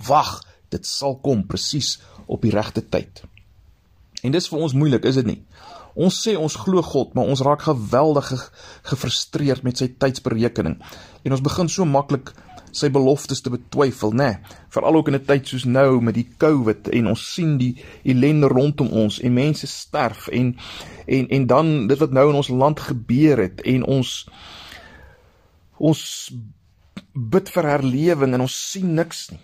wag, 0.06 0.36
dit 0.70 0.86
sal 0.86 1.16
kom 1.24 1.42
presies 1.48 1.96
op 2.30 2.44
die 2.46 2.54
regte 2.54 2.84
tyd. 2.86 3.24
En 4.22 4.34
dis 4.36 4.46
vir 4.52 4.62
ons 4.62 4.76
moeilik, 4.76 5.08
is 5.08 5.18
dit 5.18 5.26
nie? 5.26 5.40
Ons 5.94 6.20
sê 6.22 6.36
ons 6.36 6.56
glo 6.56 6.82
God, 6.82 7.14
maar 7.14 7.30
ons 7.30 7.42
raak 7.42 7.62
geweldig 7.66 8.30
gefrustreerd 8.82 9.62
met 9.66 9.80
sy 9.80 9.90
tydsberekening. 9.98 10.78
En 11.24 11.32
ons 11.32 11.42
begin 11.44 11.68
so 11.68 11.84
maklik 11.84 12.32
sy 12.76 12.90
beloftes 12.92 13.42
te 13.42 13.50
betwyfel, 13.50 14.12
nê? 14.14 14.30
Nee, 14.30 14.58
Veral 14.70 15.00
ook 15.00 15.08
in 15.08 15.14
'n 15.14 15.24
tyd 15.26 15.46
soos 15.46 15.64
nou 15.64 16.00
met 16.00 16.14
die 16.14 16.28
COVID 16.38 16.88
en 16.88 17.06
ons 17.06 17.34
sien 17.34 17.58
die 17.58 17.82
ellende 18.04 18.46
rondom 18.46 18.88
ons 18.88 19.20
en 19.20 19.32
mense 19.34 19.66
sterf 19.66 20.28
en 20.28 20.56
en 21.06 21.28
en 21.28 21.46
dan 21.46 21.86
dit 21.86 21.98
wat 21.98 22.12
nou 22.12 22.28
in 22.30 22.36
ons 22.36 22.48
land 22.48 22.80
gebeur 22.80 23.38
het 23.38 23.60
en 23.60 23.84
ons 23.84 24.28
ons 25.78 26.32
bid 27.14 27.48
vir 27.48 27.64
herlewing 27.64 28.34
en 28.34 28.40
ons 28.40 28.70
sien 28.70 28.94
niks 28.94 29.30
nie. 29.30 29.40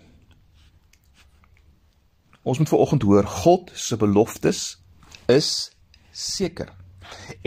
Ons 2.43 2.57
moet 2.57 2.69
vanoggend 2.69 3.03
hoor 3.03 3.25
God 3.25 3.71
se 3.73 3.97
beloftes 3.97 4.77
is 5.27 5.76
seker 6.17 6.73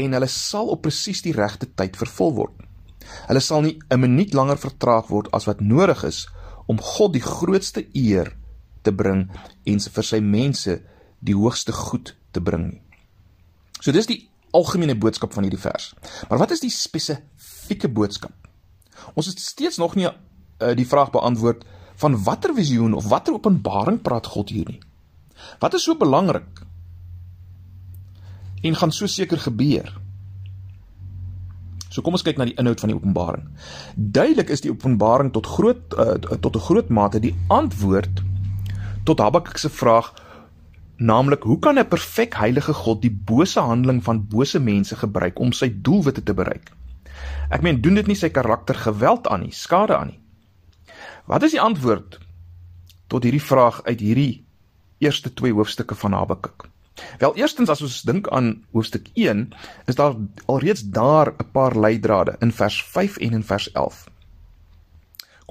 en 0.01 0.15
hulle 0.17 0.29
sal 0.31 0.71
op 0.73 0.85
presies 0.87 1.23
die 1.27 1.35
regte 1.37 1.69
tyd 1.77 1.99
vervul 2.01 2.33
word. 2.37 2.55
Hulle 3.29 3.43
sal 3.43 3.65
nie 3.67 3.79
'n 3.91 4.01
minuut 4.01 4.35
langer 4.35 4.59
vertraag 4.59 5.11
word 5.11 5.29
as 5.35 5.47
wat 5.47 5.61
nodig 5.61 6.05
is 6.05 6.29
om 6.67 6.79
God 6.79 7.13
die 7.13 7.25
grootste 7.25 7.87
eer 7.93 8.37
te 8.83 8.93
bring 8.93 9.29
en 9.67 9.81
vir 9.81 10.05
sy 10.05 10.21
mense 10.21 10.81
die 11.21 11.35
hoogste 11.35 11.73
goed 11.73 12.15
te 12.33 12.41
bring 12.41 12.71
nie. 12.71 12.83
So 13.81 13.93
dis 13.93 14.07
die 14.07 14.29
algemene 14.53 14.95
boodskap 14.95 15.33
van 15.33 15.43
hierdie 15.43 15.61
vers. 15.61 15.95
Maar 16.29 16.39
wat 16.39 16.51
is 16.51 16.61
die 16.61 16.71
spesifieke 16.71 17.89
boodskap? 17.89 18.33
Ons 19.15 19.27
het 19.27 19.39
steeds 19.41 19.79
nog 19.79 19.95
nie 19.97 20.07
uh, 20.07 20.75
die 20.77 20.87
vraag 20.87 21.11
beantwoord 21.11 21.65
van 22.01 22.23
watter 22.25 22.55
visioen 22.55 22.95
of 22.95 23.09
watter 23.09 23.35
openbaring 23.35 24.01
praat 24.03 24.27
God 24.27 24.51
hier 24.51 24.69
nie. 24.69 24.81
Wat 25.61 25.75
is 25.75 25.85
so 25.85 25.97
belangrik? 25.97 26.70
En 28.61 28.77
gaan 28.77 28.93
so 28.93 29.07
seker 29.07 29.39
gebeur? 29.39 30.01
So 31.91 32.05
kom 32.07 32.15
ons 32.15 32.23
kyk 32.23 32.39
na 32.39 32.47
die 32.47 32.55
inhoud 32.61 32.81
van 32.81 32.93
die 32.93 32.97
openbaring. 32.97 33.47
Duidelik 33.97 34.53
is 34.55 34.63
die 34.63 34.71
openbaring 34.71 35.33
tot 35.35 35.49
groot 35.51 35.97
uh, 35.99 36.15
tot 36.39 36.57
'n 36.57 36.67
groot 36.69 36.89
mate 36.89 37.21
die 37.21 37.35
antwoord 37.49 38.23
tot 39.05 39.19
Habakuk 39.19 39.59
se 39.59 39.69
vraag 39.69 40.13
naamlik 40.97 41.43
hoe 41.43 41.59
kan 41.59 41.79
'n 41.79 41.89
perfek 41.89 42.35
heilige 42.35 42.73
God 42.73 43.03
die 43.03 43.11
bose 43.11 43.61
handeling 43.61 44.05
van 44.05 44.29
bose 44.29 44.61
mense 44.61 44.97
gebruik 44.97 45.39
om 45.39 45.53
sy 45.53 45.73
doelwitte 45.83 46.23
te 46.23 46.35
bereik? 46.35 46.71
Ek 47.51 47.63
meen 47.63 47.81
doen 47.81 47.95
dit 47.95 48.07
nie 48.07 48.17
sy 48.17 48.29
karakter 48.31 48.75
geweld 48.75 49.27
aan 49.27 49.41
nie, 49.41 49.53
skade 49.53 49.97
aan 49.97 50.07
nie. 50.07 50.21
Wat 51.27 51.43
is 51.43 51.51
die 51.51 51.61
antwoord 51.61 52.19
tot 53.09 53.23
hierdie 53.23 53.43
vraag 53.43 53.83
uit 53.83 54.01
hierdie 54.01 54.45
eerste 54.99 55.35
2 55.35 55.53
hoofstukke 55.53 55.95
van 55.95 56.13
Habakuk? 56.13 56.70
Wel 57.19 57.37
eerstens 57.37 57.69
as 57.69 57.83
ons 57.83 58.03
dink 58.03 58.29
aan 58.29 58.65
hoofstuk 58.73 59.11
1, 59.15 59.49
is 59.87 59.95
daar 59.95 60.17
alreeds 60.47 60.83
daar 60.83 61.33
'n 61.33 61.51
paar 61.53 61.79
leidrade 61.79 62.37
in 62.41 62.53
vers 62.53 62.85
5 62.85 63.17
en 63.17 63.33
in 63.33 63.45
vers 63.45 63.73
11. 63.73 64.09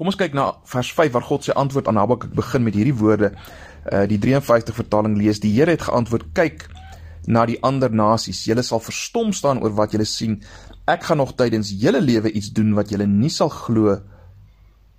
Kom 0.00 0.08
ons 0.08 0.16
kyk 0.16 0.32
na 0.32 0.54
vers 0.64 0.92
5 0.96 1.12
waar 1.12 1.26
God 1.28 1.44
sy 1.44 1.52
antwoord 1.52 1.88
aan 1.88 1.98
Habakuk 2.00 2.32
begin 2.32 2.62
met 2.64 2.74
hierdie 2.74 2.94
woorde. 2.96 3.34
Uh 3.92 4.06
die 4.08 4.16
53 4.18 4.74
vertaling 4.74 5.18
lees: 5.20 5.40
Die 5.40 5.52
Here 5.52 5.70
het 5.70 5.82
geantwoord: 5.82 6.32
"Kyk 6.32 6.68
na 7.26 7.44
die 7.46 7.58
ander 7.60 7.92
nasies. 7.92 8.44
Julle 8.44 8.62
sal 8.62 8.80
verstom 8.80 9.32
staan 9.32 9.60
oor 9.60 9.74
wat 9.76 9.92
julle 9.92 10.08
sien. 10.08 10.42
Ek 10.88 11.04
gaan 11.04 11.20
nog 11.20 11.34
tydens 11.36 11.74
julle 11.76 12.00
lewe 12.00 12.32
iets 12.32 12.48
doen 12.48 12.72
wat 12.74 12.88
julle 12.88 13.06
nie 13.06 13.28
sal 13.28 13.52
glo 13.52 14.00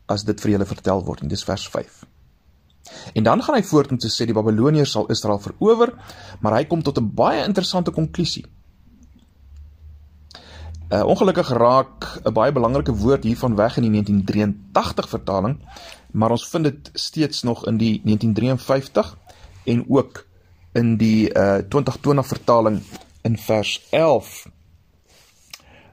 as 0.05 0.23
dit 0.23 0.41
vir 0.41 0.51
julle 0.51 0.69
vertel 0.69 1.01
word 1.05 1.21
nie." 1.21 1.29
Dis 1.29 1.43
vers 1.49 1.65
5. 1.67 2.05
En 3.13 3.23
dan 3.23 3.43
gaan 3.43 3.55
hy 3.55 3.63
voort 3.63 3.91
om 3.91 3.97
te 3.97 4.09
sê 4.09 4.25
die 4.25 4.35
Babiloniërs 4.35 4.91
sal 4.91 5.09
Israel 5.13 5.39
verower, 5.39 5.93
maar 6.39 6.57
hy 6.57 6.65
kom 6.65 6.81
tot 6.81 6.97
'n 6.99 7.13
baie 7.15 7.45
interessante 7.45 7.91
konklusie. 7.91 8.45
Uh 10.91 11.05
ongelukkig 11.07 11.49
raak 11.49 12.19
'n 12.23 12.33
baie 12.33 12.51
belangrike 12.51 12.93
woord 12.93 13.23
hiervan 13.23 13.55
weg 13.55 13.77
in 13.77 13.83
die 13.83 13.91
1983 13.91 15.09
vertaling, 15.09 15.59
maar 16.11 16.31
ons 16.31 16.47
vind 16.47 16.63
dit 16.63 16.89
steeds 16.93 17.43
nog 17.43 17.65
in 17.67 17.77
die 17.77 18.01
1953 18.03 19.17
en 19.63 19.85
ook 19.89 20.25
in 20.73 20.97
die 20.97 21.29
uh 21.29 21.63
2020 21.69 22.27
vertaling 22.27 22.81
in 23.21 23.37
vers 23.37 23.87
11. 23.89 24.47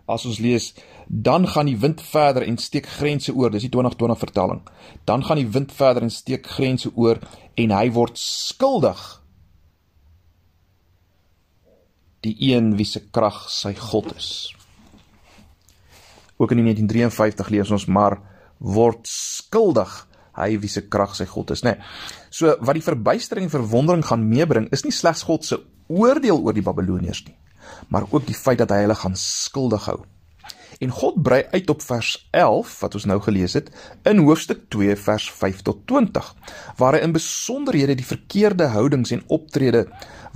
As 0.06 0.24
ons 0.24 0.38
lees 0.38 0.74
dan 1.08 1.48
gaan 1.48 1.66
die 1.66 1.78
wind 1.80 2.02
verder 2.04 2.44
en 2.44 2.58
steek 2.60 2.86
grense 2.86 3.32
oor 3.32 3.50
dis 3.50 3.64
die 3.64 3.72
2020 3.72 4.18
vertaling 4.20 4.60
dan 5.08 5.24
gaan 5.24 5.40
die 5.40 5.48
wind 5.48 5.72
verder 5.72 6.04
en 6.04 6.12
steek 6.12 6.46
grense 6.46 6.90
oor 6.94 7.20
en 7.58 7.74
hy 7.74 7.88
word 7.94 8.18
skuldig. 8.20 9.00
Die 12.26 12.34
een 12.50 12.74
wie 12.78 12.86
se 12.86 13.02
krag 13.14 13.46
sy 13.52 13.74
God 13.78 14.12
is. 14.16 14.30
Ook 16.38 16.54
in 16.54 16.62
1953 16.66 17.50
lees 17.54 17.72
ons 17.74 17.88
maar 17.90 18.18
word 18.58 19.06
skuldig 19.10 19.94
hy 20.38 20.52
wie 20.62 20.70
se 20.70 20.84
krag 20.86 21.16
sy 21.18 21.26
God 21.26 21.50
is. 21.54 21.64
Nê 21.66 21.74
nee. 21.74 21.90
so 22.30 22.54
wat 22.62 22.78
die 22.78 22.84
verbuistering 22.84 23.48
en 23.48 23.56
verwondering 23.56 24.04
gaan 24.06 24.26
meebring 24.28 24.68
is 24.74 24.84
nie 24.86 24.94
slegs 24.94 25.24
God 25.26 25.46
se 25.46 25.58
oordeel 25.88 26.38
oor 26.44 26.54
die 26.54 26.66
babiloniërs 26.66 27.24
nie 27.26 27.36
maar 27.92 28.06
ook 28.10 28.26
die 28.26 28.36
feit 28.36 28.60
dat 28.60 28.70
hy 28.72 28.84
hulle 28.84 28.96
gaan 28.98 29.16
skuldig 29.18 29.88
hou 29.90 29.98
En 30.78 30.90
God 30.94 31.22
brei 31.22 31.42
uit 31.50 31.70
op 31.70 31.82
vers 31.82 32.28
11 32.30 32.80
wat 32.80 32.94
ons 32.94 33.06
nou 33.10 33.18
gelees 33.22 33.56
het 33.58 33.70
in 34.06 34.22
hoofstuk 34.22 34.68
2 34.70 34.96
vers 34.96 35.30
5 35.40 35.62
tot 35.66 35.80
20 35.90 36.28
waar 36.78 36.94
hy 36.94 37.00
in 37.02 37.16
besonderhede 37.16 37.96
die 37.98 38.06
verkeerde 38.06 38.70
houdings 38.74 39.10
en 39.10 39.24
optrede 39.26 39.88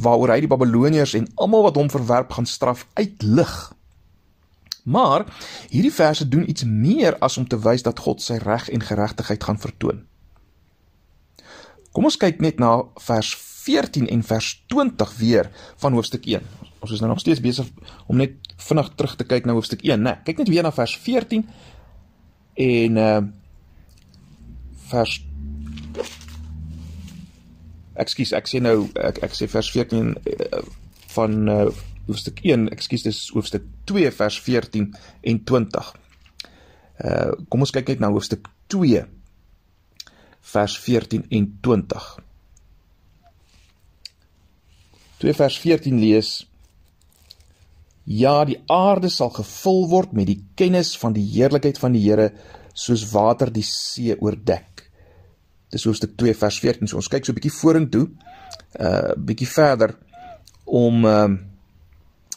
waaroor 0.03 0.35
hy 0.35 0.41
die 0.43 0.51
Babiloniërs 0.51 1.15
en 1.15 1.29
almal 1.35 1.69
wat 1.69 1.79
hom 1.79 1.91
verwerp 1.93 2.35
gaan 2.35 2.49
straf 2.49 2.87
uitlig. 2.99 3.55
Maar 4.83 5.29
hierdie 5.71 5.95
verse 5.95 6.27
doen 6.29 6.49
iets 6.51 6.67
meer 6.67 7.19
as 7.23 7.39
om 7.39 7.47
te 7.47 7.61
wys 7.63 7.87
dat 7.87 8.03
God 8.03 8.23
sy 8.23 8.41
reg 8.43 8.67
en 8.71 8.83
geregtigheid 8.83 9.45
gaan 9.45 9.63
vertoon. 9.63 10.03
Kom 11.93 12.09
ons 12.09 12.19
kyk 12.19 12.41
net 12.43 12.59
na 12.59 12.81
vers 13.07 13.31
14 13.63 14.09
en 14.11 14.27
vers 14.27 14.51
20 14.73 15.17
weer 15.21 15.51
van 15.79 15.95
hoofstuk 15.95 16.27
1. 16.27 16.72
Ons 16.83 16.97
is 16.97 17.03
nou 17.03 17.13
nog 17.13 17.21
steeds 17.23 17.41
besig 17.43 17.69
om 18.11 18.19
net 18.19 18.35
vinnig 18.59 18.89
terug 18.99 19.15
te 19.17 19.27
kyk 19.29 19.47
na 19.47 19.55
hoofstuk 19.55 19.85
1, 19.87 20.03
né? 20.03 20.17
Nee, 20.17 20.25
kyk 20.27 20.43
net 20.43 20.51
weer 20.51 20.67
na 20.67 20.75
vers 20.75 20.97
14 20.99 21.47
en 22.67 22.99
uh 23.03 23.21
vers 24.93 25.21
Ekskuus, 28.03 28.33
ek 28.37 28.49
sê 28.49 28.59
nou 28.61 28.89
ek 28.97 29.21
ek 29.25 29.35
sê 29.37 29.47
vers 29.53 29.69
14 29.73 30.13
uh, 30.17 30.61
van 31.15 31.41
uh 31.49 31.65
hoofstuk 32.09 32.41
1, 32.43 32.67
ekskuus, 32.75 33.05
dis 33.07 33.19
hoofstuk 33.31 33.67
2 33.87 34.11
vers 34.17 34.39
14 34.43 34.89
en 35.31 35.43
20. 35.53 35.91
Uh 37.05 37.31
kom 37.49 37.63
ons 37.63 37.75
kyk 37.75 37.95
net 37.95 38.03
na 38.03 38.11
hoofstuk 38.13 38.49
2 38.75 39.05
vers 40.53 40.79
14 40.83 41.29
en 41.31 41.49
20. 41.63 42.09
2 45.23 45.37
vers 45.39 45.59
14 45.63 46.01
lees 46.03 46.33
Ja, 48.05 48.45
die 48.45 48.59
aarde 48.67 49.09
sal 49.09 49.31
gevul 49.31 49.87
word 49.91 50.13
met 50.13 50.27
die 50.27 50.41
kennis 50.59 50.97
van 50.99 51.15
die 51.15 51.27
heerlikheid 51.35 51.79
van 51.79 51.95
die 51.95 52.03
Here 52.03 52.33
soos 52.75 53.05
water 53.13 53.51
die 53.53 53.65
see 53.67 54.17
oordek. 54.19 54.89
Dis 55.73 55.87
hoofstuk 55.87 56.17
2 56.19 56.35
vers 56.35 56.59
14. 56.61 56.89
So 56.91 56.99
ons 56.99 57.09
kyk 57.09 57.25
so 57.25 57.33
'n 57.33 57.39
bietjie 57.39 57.55
vorentoe, 57.55 58.07
'n 58.09 58.85
uh, 58.87 59.15
bietjie 59.17 59.49
verder 59.49 59.97
om 60.65 61.05
uh, 61.05 61.31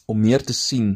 om 0.05 0.19
meer 0.19 0.43
te 0.43 0.53
sien 0.53 0.95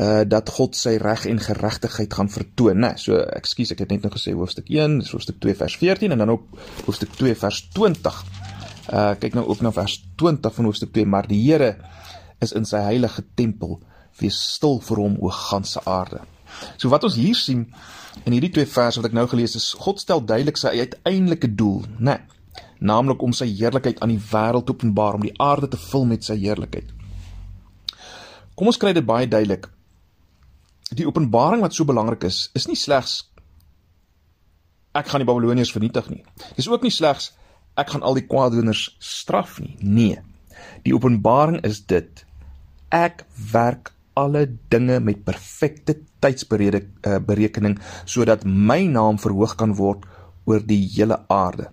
uh 0.00 0.22
dat 0.24 0.48
God 0.48 0.76
sy 0.76 0.96
reg 0.96 1.26
en 1.28 1.40
geregtigheid 1.40 2.14
gaan 2.14 2.30
vertoon, 2.32 2.78
né? 2.80 2.94
So 2.96 3.18
ekskuus, 3.18 3.74
ek 3.74 3.82
het 3.84 3.90
net 3.90 4.02
nou 4.02 4.12
gesê 4.14 4.32
hoofstuk 4.32 4.70
1, 4.72 5.02
dis 5.02 5.10
hoofstuk 5.12 5.40
2 5.40 5.54
vers 5.54 5.76
14 5.76 6.12
en 6.12 6.18
dan 6.18 6.30
ook 6.30 6.46
hoofstuk 6.86 7.12
2 7.18 7.34
vers 7.34 7.68
20. 7.74 8.22
Uh 8.92 9.12
kyk 9.20 9.34
nou 9.34 9.44
ook 9.46 9.60
na 9.60 9.72
vers 9.72 9.98
20 10.16 10.54
van 10.54 10.64
hoofstuk 10.64 10.92
2, 10.92 11.04
maar 11.04 11.28
die 11.28 11.42
Here 11.44 11.76
is 12.42 12.54
in 12.58 12.66
sy 12.68 12.82
heilige 12.84 13.24
tempel, 13.38 13.78
wees 14.20 14.36
stil 14.56 14.80
vir 14.84 15.00
hom 15.04 15.16
o 15.22 15.30
ganse 15.32 15.80
aarde. 15.88 16.20
So 16.76 16.90
wat 16.92 17.06
ons 17.08 17.16
hier 17.16 17.38
sien 17.38 17.66
in 18.26 18.34
hierdie 18.34 18.52
twee 18.52 18.68
verse 18.68 19.00
wat 19.00 19.08
ek 19.08 19.16
nou 19.16 19.24
gelees 19.30 19.56
het, 19.56 19.68
God 19.80 20.02
stel 20.02 20.20
duidelik 20.20 20.60
sy 20.60 20.74
uiteindelike 20.82 21.54
doel, 21.56 21.86
né? 21.98 22.18
Naamlik 22.82 23.22
om 23.24 23.32
sy 23.32 23.46
heerlikheid 23.48 24.02
aan 24.02 24.12
die 24.12 24.20
wêreld 24.32 24.68
openbaar, 24.68 25.16
om 25.16 25.24
die 25.24 25.36
aarde 25.40 25.70
te 25.72 25.80
vul 25.80 26.04
met 26.10 26.26
sy 26.26 26.36
heerlikheid. 26.42 26.90
Kom 28.58 28.68
ons 28.68 28.80
kry 28.80 28.92
dit 28.92 29.06
baie 29.06 29.30
duidelik. 29.30 29.70
Die 30.92 31.06
openbaring 31.08 31.62
wat 31.64 31.72
so 31.72 31.88
belangrik 31.88 32.26
is, 32.28 32.50
is 32.58 32.68
nie 32.68 32.76
slegs 32.76 33.22
ek 34.92 35.08
gaan 35.08 35.22
die 35.22 35.28
Babiloniërs 35.28 35.72
vernietig 35.72 36.10
nie. 36.12 36.20
Dis 36.56 36.68
ook 36.68 36.84
nie 36.84 36.92
slegs 36.92 37.30
ek 37.80 37.94
gaan 37.94 38.04
al 38.04 38.18
die 38.18 38.26
kwaaddoeners 38.28 38.90
straf 39.00 39.56
nie. 39.62 39.76
Nee. 39.80 40.18
Die 40.84 40.92
openbaring 40.92 41.62
is 41.64 41.80
dit 41.88 42.24
ek 42.92 43.24
werk 43.52 43.92
alle 44.14 44.44
dinge 44.68 45.00
met 45.00 45.24
perfekte 45.24 45.96
tydsberekening 46.20 47.78
uh, 47.78 47.84
sodat 48.04 48.44
my 48.44 48.82
naam 48.86 49.18
verhoog 49.18 49.56
kan 49.56 49.72
word 49.78 50.04
oor 50.44 50.60
die 50.60 50.84
hele 50.92 51.22
aarde. 51.32 51.70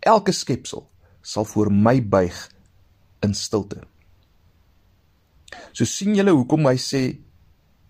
Elke 0.00 0.32
skepsel 0.32 0.86
sal 1.22 1.44
voor 1.44 1.72
my 1.72 1.98
buig 2.00 2.36
in 3.26 3.34
stilte. 3.34 3.82
So 5.72 5.84
sien 5.84 6.14
julle 6.14 6.34
hoekom 6.36 6.68
hy 6.70 6.76
sê 6.80 7.02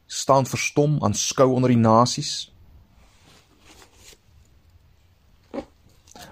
staan 0.06 0.46
verstom 0.48 0.96
aanskou 1.04 1.50
onder 1.52 1.74
die 1.74 1.80
nasies. 1.80 2.48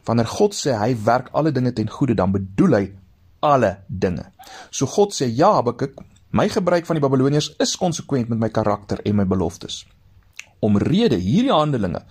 Wanneer 0.04 0.28
God 0.30 0.56
sê 0.56 0.76
hy 0.78 0.94
werk 1.04 1.30
alle 1.32 1.52
dinge 1.52 1.72
ten 1.76 1.90
goeie, 1.90 2.16
dan 2.16 2.32
bedoel 2.32 2.78
hy 2.78 2.84
alle 3.44 3.76
dinge. 3.88 4.26
So 4.70 4.88
God 4.88 5.14
sê 5.16 5.28
ja, 5.28 5.52
Habakuk, 5.58 6.00
my 6.34 6.48
gebruik 6.50 6.86
van 6.88 6.98
die 6.98 7.04
Babiloniërs 7.04 7.52
is 7.62 7.76
konsekwent 7.78 8.30
met 8.32 8.40
my 8.40 8.50
karakter 8.50 9.02
en 9.06 9.20
my 9.20 9.26
beloftes. 9.28 9.84
Omrede 10.64 11.18
hierdie 11.20 11.54
handelinge 11.54 12.02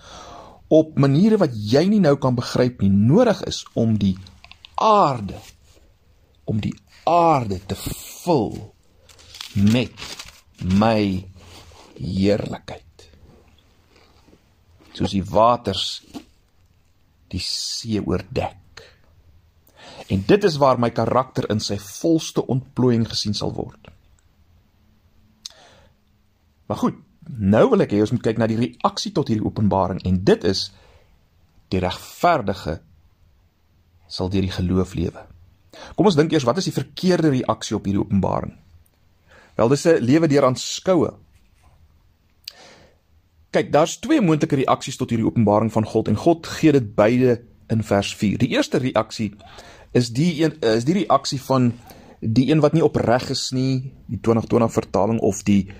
op 0.72 0.96
maniere 0.98 1.36
wat 1.42 1.52
jy 1.54 1.84
nie 1.90 2.00
nou 2.00 2.16
kan 2.18 2.36
begryp 2.36 2.80
nie, 2.80 2.88
nodig 2.88 3.42
is 3.44 3.62
om 3.76 3.98
die 4.00 4.16
aarde 4.80 5.36
om 6.44 6.60
die 6.60 6.74
aarde 7.08 7.60
te 7.66 7.76
vul 7.78 8.52
met 9.54 9.92
my 10.60 11.24
heerlikheid. 11.96 13.08
Soos 14.94 15.14
die 15.14 15.24
waters 15.24 16.02
die 17.32 17.42
see 17.42 18.02
oordek. 18.02 18.84
En 20.12 20.22
dit 20.28 20.44
is 20.44 20.58
waar 20.60 20.78
my 20.78 20.90
karakter 20.94 21.48
in 21.50 21.62
sy 21.64 21.78
volste 21.80 22.44
ontplooiing 22.52 23.06
gesien 23.08 23.34
sal 23.36 23.54
word. 23.56 23.93
Maar 26.66 26.80
goed, 26.80 26.96
nou 27.28 27.68
wil 27.72 27.84
ek 27.84 27.94
hê 27.94 28.00
ons 28.04 28.12
moet 28.14 28.24
kyk 28.24 28.40
na 28.40 28.48
die 28.50 28.60
reaksie 28.60 29.12
tot 29.16 29.28
hierdie 29.28 29.46
openbaring 29.46 30.02
en 30.04 30.20
dit 30.24 30.44
is 30.48 30.66
die 31.72 31.80
regverdige 31.82 32.78
sal 34.08 34.30
deur 34.30 34.44
die 34.44 34.54
geloof 34.54 34.94
lewe. 34.98 35.24
Kom 35.96 36.06
ons 36.06 36.18
dink 36.18 36.32
eers 36.32 36.46
wat 36.46 36.60
is 36.60 36.68
die 36.68 36.76
verkeerde 36.76 37.32
reaksie 37.34 37.76
op 37.76 37.88
hierdie 37.88 38.02
openbaring? 38.02 38.54
Wel 39.56 39.68
dis 39.68 39.86
'n 39.86 40.02
lewe 40.02 40.28
deur 40.28 40.44
aanskoue. 40.44 41.14
Kyk, 43.50 43.72
daar's 43.72 43.98
twee 43.98 44.20
moontlike 44.20 44.56
reaksies 44.56 44.96
tot 44.96 45.10
hierdie 45.10 45.26
openbaring 45.26 45.72
van 45.72 45.84
God 45.84 46.08
en 46.08 46.16
God 46.16 46.46
gee 46.46 46.72
dit 46.72 46.94
beide 46.94 47.42
in 47.68 47.82
vers 47.82 48.14
4. 48.14 48.38
Die 48.38 48.48
eerste 48.48 48.78
reaksie 48.78 49.34
is 49.92 50.10
die 50.10 50.42
een 50.42 50.60
is 50.60 50.84
die 50.84 50.94
reaksie 50.94 51.40
van 51.40 51.72
die 52.20 52.50
een 52.50 52.60
wat 52.60 52.72
nie 52.72 52.84
opreg 52.84 53.30
is 53.30 53.50
nie, 53.52 53.92
die 54.06 54.18
2020 54.20 54.72
vertaling 54.72 55.20
of 55.20 55.42
die 55.42 55.70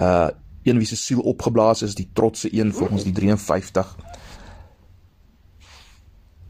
uh 0.00 0.28
een 0.62 0.76
wie 0.76 0.86
se 0.86 0.96
siel 0.96 1.20
opgeblaas 1.24 1.82
is, 1.82 1.94
die 1.96 2.10
trotse 2.12 2.48
een 2.52 2.72
volgens 2.72 3.02
die 3.02 3.12
53. 3.12 3.96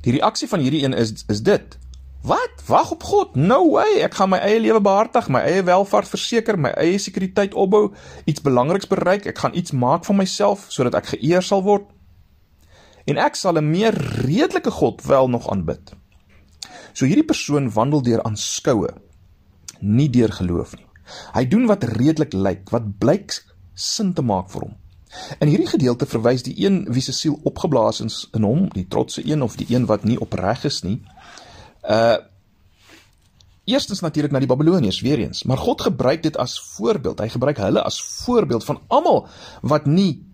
Die 0.02 0.12
reaksie 0.12 0.48
van 0.48 0.58
hierdie 0.60 0.82
een 0.84 0.92
is 0.92 1.24
is 1.26 1.42
dit: 1.42 1.78
Wat? 2.22 2.62
Wag 2.66 2.90
op 2.90 3.02
God. 3.02 3.34
No 3.34 3.70
way. 3.70 4.00
Ek 4.04 4.14
gaan 4.14 4.32
my 4.32 4.40
eie 4.44 4.60
lewe 4.60 4.80
behartig, 4.80 5.28
my 5.32 5.40
eie 5.40 5.62
welvaart 5.64 6.08
verseker, 6.08 6.58
my 6.58 6.72
eie 6.76 6.98
sekuriteit 7.00 7.54
opbou, 7.54 7.92
iets 8.28 8.42
belangriks 8.44 8.90
bereik. 8.90 9.26
Ek 9.30 9.38
gaan 9.38 9.56
iets 9.56 9.72
maak 9.72 10.04
van 10.04 10.20
myself 10.20 10.66
sodat 10.68 10.98
ek 11.00 11.14
geëer 11.14 11.44
sal 11.44 11.64
word. 11.64 11.88
En 13.08 13.16
ek 13.16 13.38
sal 13.40 13.56
'n 13.58 13.70
meer 13.70 13.94
redelike 14.26 14.70
God 14.70 15.02
wel 15.04 15.28
nog 15.28 15.48
aanbid. 15.48 15.94
So 16.92 17.06
hierdie 17.06 17.24
persoon 17.24 17.70
wandel 17.72 18.02
deur 18.02 18.22
aanskoue, 18.22 18.90
nie 19.80 20.10
deur 20.10 20.32
geloof 20.32 20.76
nie. 20.76 20.89
Hy 21.34 21.44
doen 21.50 21.66
wat 21.70 21.84
redelik 21.84 22.32
lyk, 22.32 22.70
wat 22.70 22.86
blyk 22.98 23.36
sin 23.74 24.12
te 24.14 24.22
maak 24.22 24.50
vir 24.52 24.68
hom. 24.68 24.76
In 25.42 25.50
hierdie 25.50 25.70
gedeelte 25.70 26.06
verwys 26.06 26.44
die 26.46 26.54
een 26.62 26.84
wie 26.94 27.02
se 27.02 27.12
siel 27.12 27.40
opgeblaas 27.48 27.98
is 28.04 28.22
in 28.36 28.46
hom, 28.46 28.68
die 28.74 28.86
trotse 28.88 29.24
een 29.26 29.42
of 29.42 29.56
die 29.58 29.66
een 29.74 29.88
wat 29.90 30.04
nie 30.06 30.20
opreg 30.20 30.64
is 30.70 30.82
nie, 30.86 31.00
Uh 31.82 32.16
eerstens 33.70 34.00
natuurlik 34.00 34.32
na 34.32 34.40
die 34.42 34.48
Babiloniërs 34.50 35.00
weer 35.00 35.20
eens, 35.22 35.44
maar 35.46 35.60
God 35.60 35.80
gebruik 35.80 36.22
dit 36.22 36.36
as 36.36 36.56
voorbeeld. 36.74 37.20
Hy 37.20 37.28
gebruik 37.30 37.60
hulle 37.62 37.82
as 37.86 38.00
voorbeeld 38.02 38.64
van 38.64 38.80
almal 38.88 39.28
wat 39.62 39.86
nie 39.86 40.24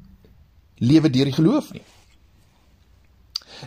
lewe 0.80 1.10
deur 1.10 1.28
die 1.28 1.36
geloof 1.36 1.68
nie. 1.74 1.82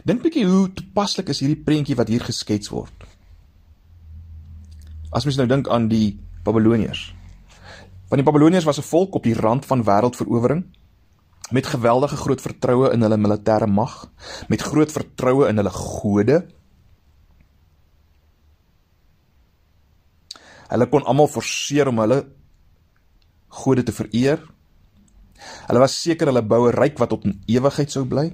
Dink 0.09 0.23
bietjie 0.23 0.47
hoe 0.49 0.71
toepaslik 0.73 1.29
is 1.29 1.43
hierdie 1.43 1.59
prentjie 1.63 1.97
wat 1.99 2.09
hier 2.09 2.25
geskets 2.25 2.71
word. 2.73 3.05
As 5.13 5.27
mens 5.27 5.37
nou 5.37 5.45
dink 5.49 5.69
aan 5.69 5.85
die 5.91 6.17
Babiloniërs. 6.49 7.03
Want 8.09 8.21
die 8.21 8.27
Babiloniërs 8.31 8.65
was 8.65 8.79
'n 8.81 8.89
volk 8.89 9.15
op 9.15 9.23
die 9.23 9.37
rand 9.37 9.65
van 9.65 9.83
wêreldverowering 9.83 10.65
met 11.51 11.65
geweldige 11.65 12.15
groot 12.15 12.41
vertroue 12.41 12.91
in 12.93 13.01
hulle 13.01 13.17
militêre 13.17 13.67
mag, 13.67 14.11
met 14.47 14.61
groot 14.61 14.91
vertroue 14.91 15.47
in 15.47 15.57
hulle 15.57 15.69
gode 15.69 16.45
Hulle 20.69 20.85
kon 20.89 21.05
almal 21.09 21.29
forceer 21.31 21.89
om 21.89 21.97
hulle 22.03 22.19
gode 23.61 23.83
te 23.83 23.95
vereer. 23.95 24.43
Hulle 25.65 25.81
was 25.81 25.95
seker 25.97 26.29
hulle 26.29 26.45
boue 26.45 26.69
ryk 26.75 26.99
wat 27.01 27.15
op 27.15 27.25
ewigheid 27.49 27.89
sou 27.93 28.05
bly. 28.05 28.29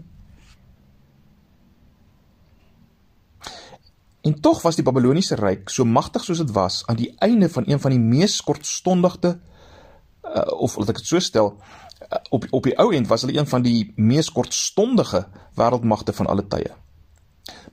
En 4.25 4.39
tog 4.41 4.61
was 4.65 4.75
die 4.75 4.85
Babiloniese 4.85 5.37
ryk 5.37 5.69
so 5.69 5.85
magtig 5.85 6.23
soos 6.25 6.41
dit 6.41 6.51
was 6.55 6.81
aan 6.89 6.97
die 6.97 7.11
einde 7.21 7.49
van 7.49 7.67
een 7.69 7.79
van 7.79 7.93
die 7.93 8.01
mees 8.01 8.39
kortstondigste 8.41 9.35
uh, 9.35 10.45
of 10.65 10.77
laat 10.81 10.95
ek 10.95 11.01
dit 11.03 11.11
so 11.11 11.21
stel 11.21 11.51
uh, 11.53 12.17
op 12.33 12.47
op 12.49 12.65
die 12.65 12.73
ou 12.81 12.87
end 12.97 13.11
was 13.11 13.25
hulle 13.25 13.37
een 13.37 13.49
van 13.51 13.65
die 13.65 13.93
mees 13.95 14.31
kortstondige 14.33 15.27
wêreldmagte 15.59 16.15
van 16.17 16.31
alle 16.31 16.47
tye. 16.49 16.73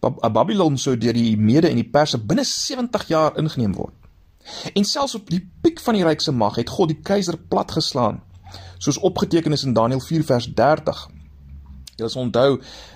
Babylon 0.02 0.76
sou 0.78 0.96
deur 0.98 1.16
die 1.16 1.38
Mede 1.38 1.70
en 1.70 1.78
die 1.80 1.88
Perse 1.88 2.18
binne 2.18 2.44
70 2.44 3.08
jaar 3.08 3.38
ingeneem 3.40 3.72
word. 3.78 3.94
En 4.74 4.84
selfs 4.84 5.14
op 5.14 5.30
die 5.30 5.40
piek 5.62 5.80
van 5.80 5.96
die 5.96 6.04
rykse 6.04 6.34
mag 6.36 6.58
het 6.60 6.70
God 6.74 6.92
die 6.92 7.00
keiser 7.00 7.38
platgeslaan 7.38 8.20
soos 8.82 8.98
opgeteken 8.98 9.52
is 9.52 9.62
in 9.64 9.72
Daniël 9.72 10.00
4 10.00 10.24
vers 10.24 10.46
30. 10.54 11.02
Jy 12.00 12.08
sal 12.08 12.22
onthou, 12.24 12.54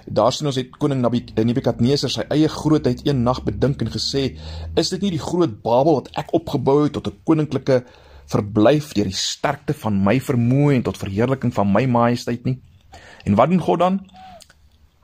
daar 0.08 0.32
sien 0.32 0.48
ons 0.48 0.56
het 0.56 0.70
koning 0.80 1.02
Nebukadneser 1.04 2.08
sy 2.08 2.22
eie 2.32 2.48
grootheid 2.48 3.02
een 3.04 3.18
nag 3.26 3.42
bedink 3.44 3.82
en 3.84 3.90
gesê: 3.92 4.38
"Is 4.74 4.88
dit 4.88 5.02
nie 5.02 5.10
die 5.10 5.20
groot 5.20 5.60
Babel 5.62 6.00
wat 6.00 6.08
ek 6.16 6.32
opgebou 6.32 6.84
het 6.84 6.92
tot 6.92 7.08
'n 7.08 7.20
koninklike 7.24 7.84
verblyf 8.26 8.94
deur 8.94 9.04
die 9.04 9.12
sterkte 9.12 9.74
van 9.74 10.02
my 10.02 10.18
vermoë 10.18 10.76
en 10.76 10.82
tot 10.82 10.96
verheerliking 10.96 11.52
van 11.52 11.72
my 11.72 11.84
majesteit 11.84 12.44
nie?" 12.44 12.58
En 13.26 13.34
wat 13.34 13.50
doen 13.50 13.60
God 13.60 13.78
dan? 13.78 14.00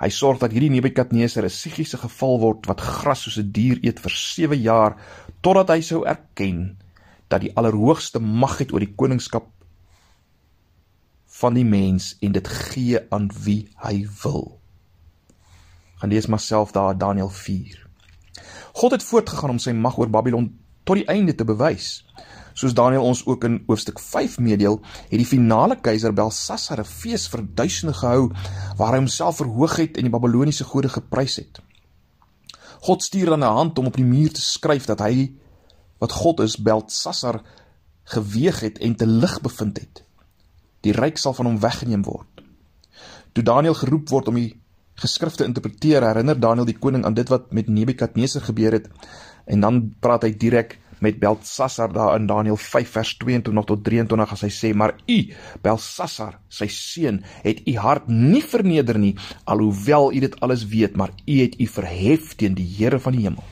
Hy 0.00 0.08
sorg 0.08 0.38
dat 0.38 0.52
hierdie 0.52 0.70
Nebukadneser 0.70 1.44
'n 1.44 1.48
psigiese 1.48 1.98
geval 1.98 2.40
word 2.40 2.66
wat 2.66 2.80
gras 2.80 3.22
soos 3.22 3.38
'n 3.38 3.52
dier 3.52 3.78
eet 3.82 4.00
vir 4.00 4.10
7 4.10 4.62
jaar 4.62 4.96
totdat 5.42 5.68
hy 5.68 5.80
sou 5.80 6.06
erken 6.06 6.78
dat 7.28 7.40
die 7.40 7.52
allerhoogste 7.54 8.18
mag 8.20 8.58
het 8.58 8.72
oor 8.72 8.80
die 8.80 8.94
koningskap 8.96 9.46
van 11.32 11.54
die 11.54 11.64
mens 11.64 12.16
en 12.20 12.32
dit 12.32 12.48
gee 12.48 13.00
aan 13.10 13.30
wie 13.44 13.68
hy 13.84 14.02
wil. 14.22 14.58
Gaan 16.02 16.10
lees 16.10 16.26
maar 16.26 16.40
self 16.40 16.72
daar 16.72 16.98
Daniël 16.98 17.30
4. 17.30 17.78
God 18.72 18.90
het 18.90 19.02
voortgegaan 19.02 19.50
om 19.50 19.58
sy 19.62 19.72
mag 19.72 19.98
oor 19.98 20.10
Babylon 20.10 20.50
tot 20.84 20.98
die 20.98 21.06
einde 21.06 21.34
te 21.34 21.46
bewys. 21.46 22.02
Soos 22.52 22.74
Daniël 22.76 23.04
ons 23.04 23.24
ook 23.26 23.44
in 23.44 23.62
hoofstuk 23.66 24.00
5 24.00 24.38
meedeel, 24.38 24.80
het 25.08 25.20
die 25.20 25.28
finale 25.28 25.78
keiser 25.80 26.12
Belsasar 26.12 26.80
'n 26.80 26.84
fees 26.84 27.28
vir 27.28 27.46
duisende 27.54 27.94
gehou 27.94 28.32
waar 28.76 28.92
hy 28.92 28.98
homself 28.98 29.36
verhoog 29.36 29.76
het 29.76 29.96
en 29.96 30.02
die 30.02 30.12
Babiloniese 30.12 30.64
gode 30.64 30.88
geprys 30.88 31.36
het. 31.36 31.60
God 32.80 33.02
stuur 33.02 33.26
dan 33.26 33.44
'n 33.44 33.56
hand 33.56 33.78
om 33.78 33.86
op 33.86 33.96
die 33.96 34.04
muur 34.04 34.32
te 34.32 34.40
skryf 34.40 34.84
dat 34.84 35.00
hy 35.00 35.32
wat 35.98 36.12
God 36.12 36.40
is 36.40 36.56
Belsasar 36.56 37.42
geweeg 38.04 38.60
het 38.60 38.78
en 38.78 38.96
te 38.96 39.06
lig 39.06 39.40
bevind 39.40 39.78
het. 39.78 40.04
Die 40.82 40.94
ryk 40.96 41.18
sal 41.18 41.34
van 41.38 41.46
hom 41.46 41.60
weggeneem 41.62 42.02
word. 42.06 42.42
Toe 43.32 43.44
Daniël 43.44 43.74
geroep 43.78 44.10
word 44.12 44.28
om 44.28 44.38
die 44.40 44.50
geskrifte 45.00 45.46
interpreteer, 45.48 46.04
herinner 46.04 46.38
Daniël 46.38 46.68
die 46.68 46.78
koning 46.78 47.06
aan 47.08 47.16
dit 47.16 47.28
wat 47.32 47.52
met 47.52 47.68
Nebukadneser 47.68 48.44
gebeur 48.44 48.76
het 48.76 48.90
en 49.50 49.62
dan 49.64 49.82
praat 50.00 50.26
hy 50.26 50.34
direk 50.38 50.76
met 51.02 51.18
Belsassar 51.18 51.90
daar 51.92 52.14
in 52.16 52.26
Daniël 52.26 52.56
5 52.56 52.90
vers 52.94 53.16
22 53.18 53.64
tot 53.66 53.84
23 53.84 54.34
as 54.36 54.44
hy 54.46 54.50
sê 54.54 54.70
maar 54.74 54.94
u 55.10 55.18
Belsassar 55.64 56.38
sy 56.48 56.68
seun 56.70 57.22
het 57.42 57.64
u 57.66 57.74
hart 57.82 58.06
nie 58.08 58.42
verneder 58.42 59.00
nie 59.02 59.16
alhoewel 59.44 60.12
u 60.12 60.22
dit 60.22 60.38
alles 60.40 60.66
weet 60.70 60.96
maar 60.96 61.10
u 61.26 61.40
het 61.40 61.58
u 61.58 61.66
verhef 61.66 62.36
teen 62.38 62.54
die 62.58 62.68
Here 62.76 63.02
van 63.02 63.18
die 63.18 63.26
hemel 63.26 63.42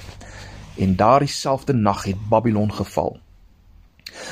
en 0.78 0.94
daardie 0.96 1.32
selfde 1.32 1.74
nag 1.74 2.06
het 2.06 2.22
Babylon 2.30 2.70
geval 2.72 3.18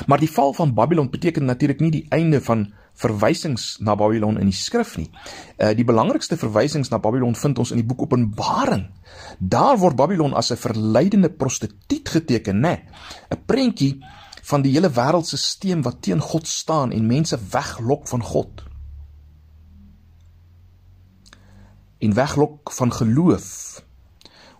maar 0.07 0.23
die 0.23 0.31
val 0.31 0.53
van 0.55 0.73
Babylon 0.73 1.11
beteken 1.11 1.45
natuurlik 1.45 1.83
nie 1.83 1.91
die 1.91 2.05
einde 2.15 2.39
van 2.41 2.69
verwysings 2.99 3.77
na 3.79 3.95
Babylon 3.95 4.39
in 4.41 4.49
die 4.49 4.55
skrif 4.55 4.97
nie. 4.99 5.09
Uh 5.57 5.71
die 5.77 5.87
belangrikste 5.87 6.37
verwysings 6.39 6.91
na 6.91 6.99
Babylon 6.99 7.35
vind 7.35 7.59
ons 7.59 7.71
in 7.71 7.81
die 7.81 7.87
boek 7.87 8.03
Openbaring. 8.07 8.89
Daar 9.39 9.79
word 9.79 9.95
Babylon 9.95 10.33
as 10.33 10.51
'n 10.51 10.57
verleidende 10.57 11.29
prostituut 11.29 12.09
geteken, 12.09 12.59
né? 12.59 12.83
'n 13.31 13.45
Prentjie 13.45 13.99
van 14.43 14.61
die 14.61 14.73
hele 14.73 14.89
wêreldstelsel 14.89 15.83
wat 15.83 16.01
teen 16.01 16.19
God 16.19 16.47
staan 16.47 16.91
en 16.91 17.05
mense 17.07 17.37
weglok 17.51 18.07
van 18.07 18.23
God. 18.23 18.63
En 21.99 22.13
weglok 22.13 22.71
van 22.71 22.93
geloof. 22.93 23.83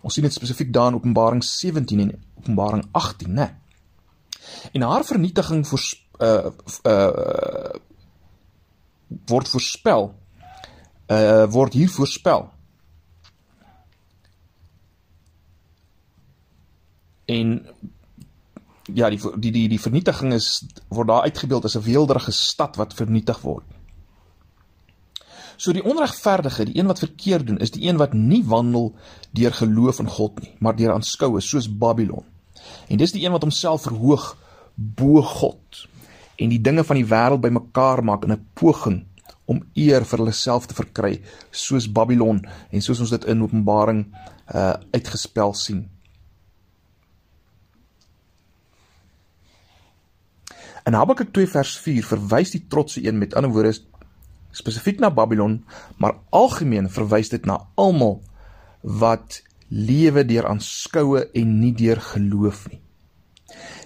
Ons 0.00 0.14
sien 0.14 0.24
dit 0.24 0.32
spesifiek 0.32 0.72
daar 0.72 0.88
in 0.92 0.94
Openbaring 0.94 1.44
17 1.44 2.00
en 2.00 2.12
Openbaring 2.38 2.84
18, 2.92 3.32
né? 3.32 3.48
En 4.72 4.82
haar 4.82 5.04
vernietiging 5.04 5.66
vir 5.66 5.80
uh 6.20 6.50
uh 6.84 7.80
word 9.26 9.48
voorspel. 9.48 10.14
Uh 11.10 11.44
word 11.50 11.72
hier 11.72 11.90
voorspel. 11.90 12.48
En 17.24 17.66
ja 18.94 19.10
die 19.10 19.20
die 19.38 19.52
die 19.52 19.68
die 19.68 19.80
vernietiging 19.80 20.32
is 20.34 20.64
word 20.88 21.08
daar 21.08 21.22
uitgebeeld 21.22 21.64
as 21.64 21.76
'n 21.76 21.86
weelderige 21.86 22.32
stad 22.32 22.76
wat 22.76 22.94
vernietig 22.94 23.40
word. 23.40 23.64
So 25.56 25.72
die 25.72 25.84
onregverdige 25.84 26.64
die 26.64 26.78
een 26.78 26.86
wat 26.86 26.98
verkeerd 26.98 27.46
doen 27.46 27.58
is 27.58 27.70
die 27.70 27.88
een 27.88 27.96
wat 27.96 28.12
nie 28.12 28.44
wandel 28.44 28.94
deur 29.30 29.52
geloof 29.52 29.98
in 29.98 30.08
God 30.08 30.40
nie 30.40 30.54
maar 30.58 30.76
deur 30.76 30.92
aanskoue 30.92 31.40
soos 31.40 31.68
Babylon. 31.68 32.24
En 32.88 32.96
dis 32.96 33.12
die 33.12 33.24
een 33.24 33.32
wat 33.32 33.42
homself 33.42 33.82
verhoog 33.82 34.36
bo 34.74 35.22
God 35.22 35.88
en 36.40 36.52
die 36.52 36.60
dinge 36.60 36.84
van 36.88 36.96
die 36.96 37.06
wêreld 37.06 37.42
bymekaar 37.44 38.02
maak 38.04 38.24
in 38.24 38.32
'n 38.32 38.46
poging 38.54 39.04
om 39.44 39.62
eer 39.74 40.04
vir 40.04 40.18
hulle 40.18 40.32
self 40.32 40.66
te 40.66 40.74
verkry 40.74 41.20
soos 41.50 41.88
Babylon 41.92 42.40
en 42.70 42.82
soos 42.82 43.00
ons 43.00 43.10
dit 43.10 43.24
in 43.24 43.42
Openbaring 43.42 44.06
uh 44.54 44.74
uitgespel 44.94 45.54
sien. 45.54 45.88
In 50.86 50.96
Habakuk 50.96 51.32
2 51.32 51.46
vers 51.46 51.76
4 51.78 52.06
verwys 52.06 52.50
die 52.50 52.64
trotse 52.68 53.02
een 53.04 53.18
met 53.18 53.34
ander 53.34 53.52
woorde 53.52 53.76
spesifiek 54.50 54.98
na 54.98 55.10
Babylon, 55.10 55.64
maar 55.98 56.16
algemeen 56.30 56.88
verwys 56.90 57.28
dit 57.28 57.44
na 57.46 57.60
almal 57.74 58.22
wat 58.82 59.42
lewe 59.68 60.24
deur 60.26 60.48
aanskoue 60.50 61.28
en 61.34 61.58
nie 61.60 61.74
deur 61.76 62.00
geloof 62.00 62.68
nie. 62.70 62.80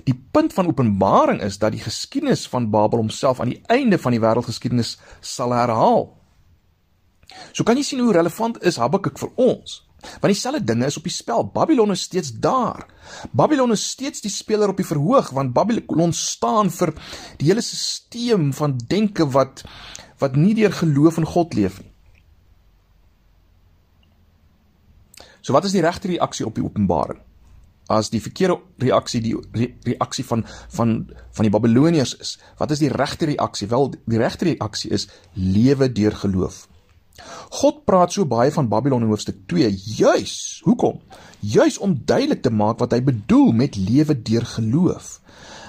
Die 0.04 0.16
punt 0.32 0.52
van 0.52 0.68
Openbaring 0.70 1.40
is 1.42 1.58
dat 1.58 1.72
die 1.72 1.82
geskiedenis 1.84 2.46
van 2.48 2.70
Babel 2.70 2.98
homself 2.98 3.40
aan 3.40 3.54
die 3.54 3.62
einde 3.72 3.98
van 3.98 4.12
die 4.12 4.20
wêreldgeskiedenis 4.20 4.96
sal 5.20 5.54
herhaal. 5.56 6.10
So 7.52 7.64
kan 7.64 7.78
jy 7.78 7.86
sien 7.86 8.02
hoe 8.04 8.12
relevant 8.12 8.60
is 8.62 8.78
Habakuk 8.80 9.18
vir 9.18 9.32
ons. 9.40 9.80
Want 10.20 10.32
dieselfde 10.34 10.64
dinge 10.64 10.86
is 10.86 10.98
op 11.00 11.06
die 11.08 11.14
spel. 11.14 11.46
Babylon 11.54 11.94
is 11.94 12.04
steeds 12.04 12.32
daar. 12.44 12.84
Babylon 13.32 13.72
is 13.72 13.86
steeds 13.94 14.20
die 14.20 14.32
speler 14.32 14.68
op 14.68 14.80
die 14.80 14.86
verhoog 14.86 15.30
want 15.36 15.54
Babylon 15.56 16.12
staan 16.12 16.70
vir 16.70 16.92
die 17.40 17.48
hele 17.48 17.64
stelsel 17.64 18.52
van 18.52 18.78
denke 18.88 19.26
wat 19.32 19.64
wat 20.22 20.36
nie 20.38 20.54
deur 20.54 20.72
geloof 20.72 21.18
in 21.18 21.26
God 21.26 21.54
leef 21.54 21.80
nie. 21.80 21.90
So 25.44 25.52
wat 25.52 25.66
is 25.68 25.74
die 25.76 25.82
regte 25.84 26.08
reaksie 26.08 26.46
op 26.46 26.54
die 26.56 26.64
Openbaring? 26.64 27.20
As 27.92 28.10
die 28.10 28.20
verkeerde 28.22 28.60
reaksie 28.80 29.20
die 29.20 29.34
re 29.52 29.68
reaksie 29.84 30.24
van 30.24 30.44
van 30.76 30.94
van 31.36 31.44
die 31.44 31.52
Babiloniërs 31.52 32.16
is. 32.20 32.36
Wat 32.58 32.70
is 32.70 32.80
die 32.80 32.92
regte 32.92 33.26
reaksie? 33.26 33.68
Wel, 33.68 33.92
die 34.06 34.18
regte 34.18 34.48
reaksie 34.48 34.90
is 34.90 35.08
lewe 35.34 35.90
deur 35.92 36.16
geloof. 36.16 36.66
God 37.54 37.84
praat 37.86 38.12
so 38.12 38.26
baie 38.26 38.50
van 38.50 38.68
Babylon 38.68 39.04
in 39.06 39.12
hoofstuk 39.12 39.44
2 39.46 39.70
juis. 39.98 40.60
Hoekom? 40.64 40.98
Juis 41.40 41.78
om 41.78 41.94
duidelik 41.94 42.42
te 42.42 42.50
maak 42.50 42.80
wat 42.82 42.96
hy 42.96 43.02
bedoel 43.04 43.52
met 43.52 43.76
lewe 43.76 44.16
deur 44.22 44.46
geloof. 44.56 45.20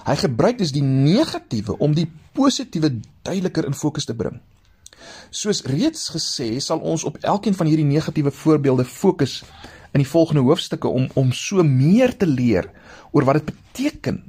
Hy 0.06 0.16
gebruik 0.22 0.58
dus 0.58 0.74
die 0.74 0.86
negatiewe 0.86 1.78
om 1.82 1.94
die 1.98 2.08
positiewe 2.34 2.92
duideliker 3.26 3.66
in 3.66 3.78
fokus 3.78 4.06
te 4.06 4.16
bring. 4.18 4.40
Soos 5.30 5.62
reeds 5.70 6.10
gesê, 6.14 6.56
sal 6.62 6.82
ons 6.82 7.04
op 7.06 7.18
elkeen 7.22 7.58
van 7.58 7.70
hierdie 7.70 7.88
negatiewe 7.88 8.32
voorbeelde 8.34 8.86
fokus 8.86 9.42
in 9.96 10.04
die 10.04 10.10
volgende 10.10 10.44
hoofstukke 10.44 10.92
om 10.92 11.08
om 11.16 11.32
so 11.32 11.64
meer 11.64 12.12
te 12.18 12.28
leer 12.28 12.68
oor 13.16 13.24
wat 13.24 13.40
dit 13.40 13.54
beteken 13.54 14.20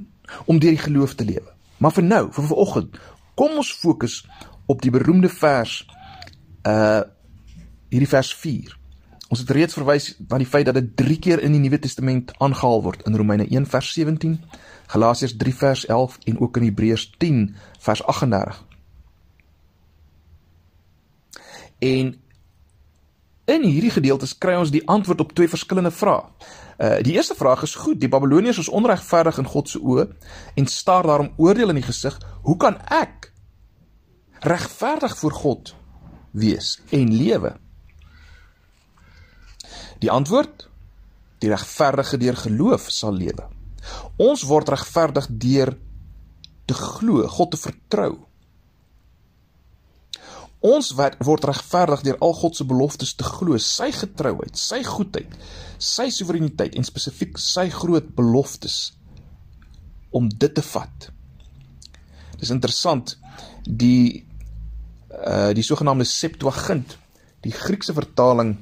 om 0.45 0.59
deur 0.59 0.75
die 0.75 0.85
geloof 0.85 1.15
te 1.15 1.27
lewe. 1.27 1.51
Maar 1.77 1.93
vir 1.93 2.03
nou, 2.03 2.23
vir 2.31 2.47
vanoggend, 2.47 2.97
kom 3.35 3.59
ons 3.59 3.71
fokus 3.75 4.21
op 4.65 4.81
die 4.81 4.91
beroemde 4.91 5.29
vers 5.29 5.83
uh 6.67 7.03
hierdie 7.87 8.09
vers 8.11 8.33
4. 8.35 8.73
Ons 9.31 9.39
het 9.39 9.51
reeds 9.55 9.75
verwys 9.77 10.09
na 10.27 10.39
die 10.41 10.47
feit 10.47 10.65
dat 10.67 10.75
dit 10.75 10.89
3 10.99 11.15
keer 11.23 11.39
in 11.43 11.53
die 11.55 11.61
Nuwe 11.63 11.79
Testament 11.79 12.33
aangehaal 12.43 12.81
word 12.83 13.05
in 13.07 13.15
Romeine 13.15 13.45
1 13.47 13.67
vers 13.71 13.91
17, 13.95 14.33
Galasiërs 14.91 15.37
3 15.39 15.53
vers 15.55 15.85
11 15.87 16.17
en 16.31 16.39
ook 16.43 16.59
in 16.59 16.65
Hebreërs 16.67 17.05
10 17.23 17.39
vers 17.87 18.03
38. 18.03 18.59
En 21.87 22.11
In 23.47 23.63
hierdie 23.63 23.93
gedeeltes 23.95 24.33
kry 24.35 24.57
ons 24.59 24.73
die 24.75 24.83
antwoord 24.91 25.21
op 25.23 25.29
twee 25.35 25.47
verskillende 25.47 25.93
vrae. 25.95 26.25
Uh 26.77 26.97
die 27.05 27.15
eerste 27.15 27.35
vraag 27.35 27.63
is 27.63 27.77
goed, 27.79 27.99
die 28.01 28.11
Babiloniërs 28.11 28.59
is 28.65 28.69
onregverdig 28.69 29.39
in 29.39 29.47
God 29.47 29.71
se 29.71 29.79
oë 29.79 30.03
en 30.59 30.67
staar 30.67 31.07
daarom 31.07 31.31
oordeel 31.37 31.71
in 31.71 31.79
die 31.79 31.87
gesig. 31.87 32.17
Hoe 32.43 32.57
kan 32.59 32.75
ek 32.91 33.31
regverdig 34.43 35.15
voor 35.17 35.31
God 35.31 35.73
wees 36.31 36.75
en 36.91 37.15
lewe? 37.15 37.55
Die 40.03 40.11
antwoord: 40.11 40.67
Die 41.39 41.49
regverdige 41.49 42.19
deur 42.19 42.35
geloof 42.43 42.91
sal 42.91 43.15
lewe. 43.15 43.47
Ons 44.19 44.43
word 44.43 44.69
regverdig 44.69 45.31
deur 45.31 45.77
te 46.67 46.75
glo, 46.75 47.23
God 47.31 47.55
te 47.55 47.63
vertrou. 47.63 48.26
Ons 50.65 50.91
word 50.97 51.45
regverdig 51.45 52.01
deur 52.05 52.17
al 52.25 52.33
God 52.33 52.57
se 52.57 52.65
beloftes 52.65 53.13
te 53.15 53.25
glo, 53.25 53.57
sy 53.61 53.91
getrouheid, 53.93 54.57
sy 54.57 54.81
goedheid, 54.85 55.33
sy 55.77 56.07
soewereiniteit 56.09 56.75
en 56.75 56.87
spesifiek 56.87 57.37
sy 57.37 57.67
groot 57.73 58.09
beloftes 58.17 58.97
om 60.17 60.29
dit 60.29 60.53
te 60.53 60.63
vat. 60.73 61.11
Dis 62.39 62.53
interessant 62.53 63.15
die 63.65 64.23
uh 65.17 65.53
die 65.55 65.63
sogenaamde 65.65 66.05
Septuagint, 66.05 66.97
die 67.41 67.53
Griekse 67.53 67.93
vertaling 67.95 68.57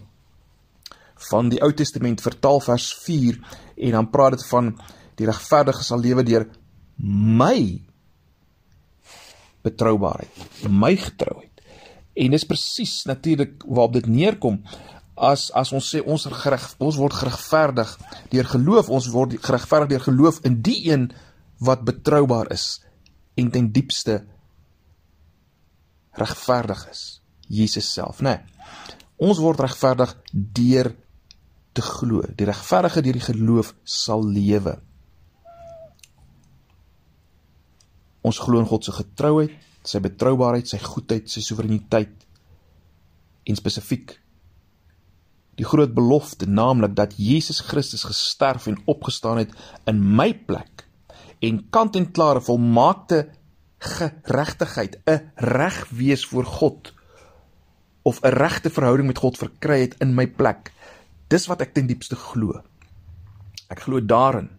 van 1.31 1.49
die 1.49 1.61
Ou 1.63 1.71
Testament 1.73 2.21
vertaal 2.21 2.61
vers 2.63 2.91
4 3.05 3.39
en 3.87 3.97
dan 3.97 4.11
praat 4.11 4.37
dit 4.37 4.45
van 4.51 4.75
die 5.19 5.27
regverdige 5.27 5.83
sal 5.83 6.03
lewe 6.03 6.23
deur 6.27 6.47
my 6.99 7.81
betroubaarheid, 9.65 10.67
my 10.69 10.93
getrouheid. 10.99 11.54
En 12.15 12.35
dis 12.35 12.47
presies 12.47 13.03
natuurlik 13.09 13.63
waarop 13.67 13.97
dit 13.99 14.07
neerkom 14.07 14.61
as 15.15 15.47
as 15.55 15.71
ons 15.75 15.87
sê 15.93 16.01
ons 16.03 16.27
gereg, 16.43 16.63
ons 16.83 16.97
word 16.99 17.15
geregverdig 17.15 17.91
deur 18.31 18.49
geloof, 18.51 18.89
ons 18.91 19.07
word 19.13 19.37
geregverdig 19.39 19.93
deur 19.95 20.07
geloof 20.09 20.41
in 20.47 20.59
die 20.63 20.81
een 20.91 21.09
wat 21.63 21.85
betroubaar 21.87 22.51
is 22.51 22.81
en 23.39 23.51
ten 23.51 23.71
diepste 23.71 24.25
regverdig 26.15 26.83
is, 26.91 27.01
Jesus 27.47 27.87
self, 27.91 28.21
né? 28.23 28.39
Nee, 28.39 28.95
ons 29.27 29.39
word 29.39 29.61
regverdig 29.63 30.11
deur 30.31 30.91
te 31.75 31.83
glo. 31.83 32.23
Die 32.35 32.47
regverdige 32.47 33.03
deur 33.03 33.17
die 33.19 33.23
geloof 33.23 33.73
sal 33.83 34.23
lewe. 34.27 34.77
Ons 38.25 38.39
glo 38.41 38.59
in 38.59 38.67
God 38.67 38.87
se 38.87 38.95
getrouheid, 38.95 39.53
sy 39.85 40.01
betroubaarheid, 40.01 40.67
sy 40.67 40.79
goedheid, 40.81 41.29
sy 41.29 41.41
soewereiniteit 41.45 42.25
en 43.45 43.55
spesifiek 43.59 44.17
die 45.55 45.65
groot 45.67 45.93
belofte, 45.95 46.47
naamlik 46.49 46.95
dat 46.97 47.15
Jesus 47.15 47.61
Christus 47.63 48.03
gesterf 48.03 48.67
en 48.67 48.81
opgestaan 48.91 49.39
het 49.43 49.53
in 49.87 50.01
my 50.17 50.33
plek 50.33 50.83
en 51.45 51.61
kant 51.71 51.95
en 51.95 52.09
klare 52.11 52.41
volmaakte 52.41 53.29
geregtigheid, 53.79 54.99
'n 55.05 55.31
reg 55.35 55.89
wees 55.89 56.25
voor 56.25 56.45
God 56.45 56.93
of 58.03 58.19
'n 58.21 58.33
regte 58.33 58.69
verhouding 58.69 59.07
met 59.07 59.17
God 59.17 59.37
verkry 59.37 59.79
het 59.81 59.95
in 59.99 60.15
my 60.15 60.27
plek. 60.27 60.71
Dis 61.27 61.47
wat 61.47 61.61
ek 61.61 61.73
ten 61.73 61.87
diepste 61.87 62.15
glo. 62.15 62.61
Ek 63.69 63.79
glo 63.79 64.05
daarin. 64.05 64.49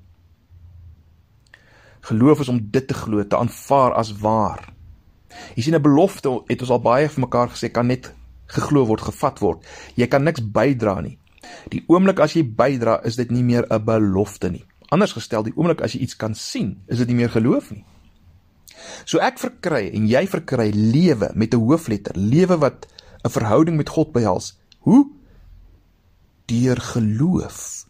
Geloof 2.01 2.41
is 2.41 2.49
om 2.49 2.71
dit 2.71 2.87
te 2.89 2.95
glo, 2.95 3.27
te 3.27 3.37
aanvaar 3.37 3.93
as 3.95 4.13
waar. 4.13 4.76
Jy 5.57 5.63
sien 5.63 5.75
'n 5.75 5.83
belofte 5.83 6.43
het 6.49 6.61
ons 6.61 6.71
al 6.71 6.81
baie 6.81 7.09
vir 7.09 7.21
mekaar 7.21 7.49
gesê 7.49 7.73
kan 7.73 7.87
net 7.87 8.13
geglo 8.47 8.87
word, 8.87 9.01
gevat 9.01 9.41
word. 9.43 9.65
Jy 9.97 10.07
kan 10.07 10.25
niks 10.25 10.41
bydra 10.41 11.01
nie. 11.01 11.19
Die 11.73 11.83
oomblik 11.91 12.21
as 12.23 12.37
jy 12.37 12.45
bydra, 12.45 13.01
is 13.05 13.17
dit 13.17 13.31
nie 13.31 13.43
meer 13.43 13.67
'n 13.71 13.85
belofte 13.85 14.51
nie. 14.51 14.65
Anders 14.91 15.13
gestel, 15.13 15.43
die 15.43 15.57
oomblik 15.57 15.81
as 15.81 15.93
jy 15.93 16.01
iets 16.01 16.17
kan 16.17 16.35
sien, 16.35 16.83
is 16.89 16.99
dit 16.99 17.09
nie 17.09 17.17
meer 17.17 17.31
geloof 17.31 17.71
nie. 17.71 17.85
So 19.05 19.19
ek 19.19 19.39
verkry 19.39 19.91
en 19.95 20.07
jy 20.07 20.27
verkry 20.27 20.71
lewe 20.71 21.31
met 21.35 21.55
'n 21.55 21.61
hoofletter, 21.61 22.17
lewe 22.17 22.59
wat 22.59 22.87
'n 23.25 23.31
verhouding 23.31 23.77
met 23.77 23.89
God 23.89 24.13
behels. 24.13 24.59
Hoe? 24.81 25.11
Deur 26.47 26.77
geloof 26.77 27.87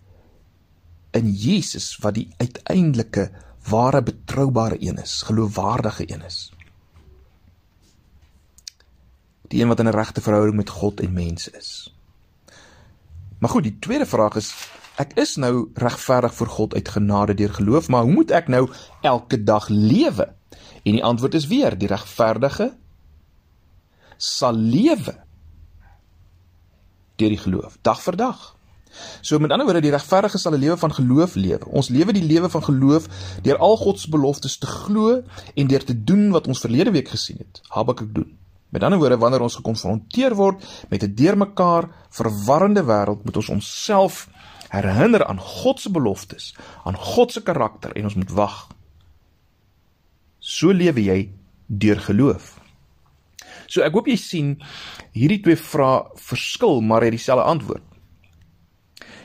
in 1.13 1.33
Jesus 1.33 1.99
wat 2.01 2.15
die 2.15 2.29
uiteindelike 2.39 3.31
ware 3.69 4.03
betroubare 4.03 4.77
een 4.81 4.99
is, 4.99 5.23
geloofwaardige 5.23 6.13
een 6.13 6.23
is 6.23 6.56
die 9.49 9.63
een 9.63 9.69
wat 9.69 9.81
in 9.81 9.89
'n 9.89 9.95
regte 9.95 10.21
verhouding 10.21 10.57
met 10.57 10.71
God 10.71 11.01
en 11.01 11.13
mense 11.13 11.51
is. 11.51 11.95
Maar 13.39 13.51
goed, 13.51 13.63
die 13.63 13.79
tweede 13.79 14.07
vraag 14.07 14.37
is 14.37 14.55
ek 14.97 15.13
is 15.13 15.37
nou 15.37 15.71
regverdig 15.75 16.35
voor 16.35 16.47
God 16.47 16.75
uit 16.75 16.89
genade 16.89 17.35
deur 17.35 17.53
geloof, 17.53 17.89
maar 17.89 18.03
hoe 18.03 18.13
moet 18.13 18.31
ek 18.31 18.49
nou 18.49 18.71
elke 19.03 19.43
dag 19.43 19.69
lewe? 19.69 20.35
En 20.83 20.93
die 20.93 21.05
antwoord 21.05 21.35
is 21.35 21.47
weer 21.47 21.79
die 21.79 21.89
regverdige 21.89 22.77
sal 24.17 24.55
lewe 24.55 25.25
deur 27.17 27.33
die 27.33 27.41
geloof 27.41 27.77
dag 27.83 28.01
vir 28.03 28.17
dag. 28.17 28.57
So 29.21 29.39
met 29.39 29.53
ander 29.53 29.67
woorde 29.67 29.85
die 29.85 29.93
regverdige 29.93 30.39
sal 30.39 30.55
'n 30.55 30.61
lewe 30.61 30.77
van 30.77 30.93
geloof 30.95 31.35
lewe. 31.35 31.67
Ons 31.69 31.89
lewe 31.89 32.13
die 32.13 32.25
lewe 32.25 32.49
van 32.49 32.65
geloof 32.65 33.09
deur 33.43 33.59
al 33.59 33.77
God 33.77 34.01
se 34.01 34.09
beloftes 34.11 34.59
te 34.59 34.67
glo 34.67 35.23
en 35.55 35.67
deur 35.67 35.85
te 35.85 36.05
doen 36.05 36.31
wat 36.31 36.47
ons 36.47 36.61
verlede 36.61 36.91
week 36.91 37.09
gesien 37.09 37.37
het. 37.39 37.61
Habakuk 37.69 38.15
doen. 38.15 38.39
Met 38.71 38.83
ander 38.83 38.99
woorde, 38.99 39.19
wanneer 39.19 39.45
ons 39.47 39.59
gekonfronteer 39.61 40.35
word 40.35 40.65
met 40.91 41.03
'n 41.03 41.15
deurmekaar 41.15 41.89
verwarrende 42.11 42.83
wêreld, 42.83 43.25
moet 43.25 43.37
ons 43.37 43.49
onsself 43.49 44.29
herinner 44.69 45.25
aan 45.25 45.41
God 45.41 45.81
se 45.81 45.91
beloftes, 45.91 46.55
aan 46.85 46.97
God 46.97 47.33
se 47.33 47.43
karakter 47.43 47.93
en 47.97 48.05
ons 48.05 48.15
moet 48.15 48.31
wag. 48.31 48.69
So 50.39 50.73
lewe 50.73 51.03
jy 51.03 51.31
deur 51.67 52.01
geloof. 52.01 52.61
So 53.67 53.83
ek 53.83 53.93
hoop 53.93 54.07
jy 54.07 54.17
sien 54.17 54.63
hierdie 55.13 55.41
twee 55.43 55.57
vrae 55.57 56.07
verskil, 56.15 56.81
maar 56.81 57.03
het 57.03 57.11
dieselfde 57.17 57.45
antwoord. 57.45 57.83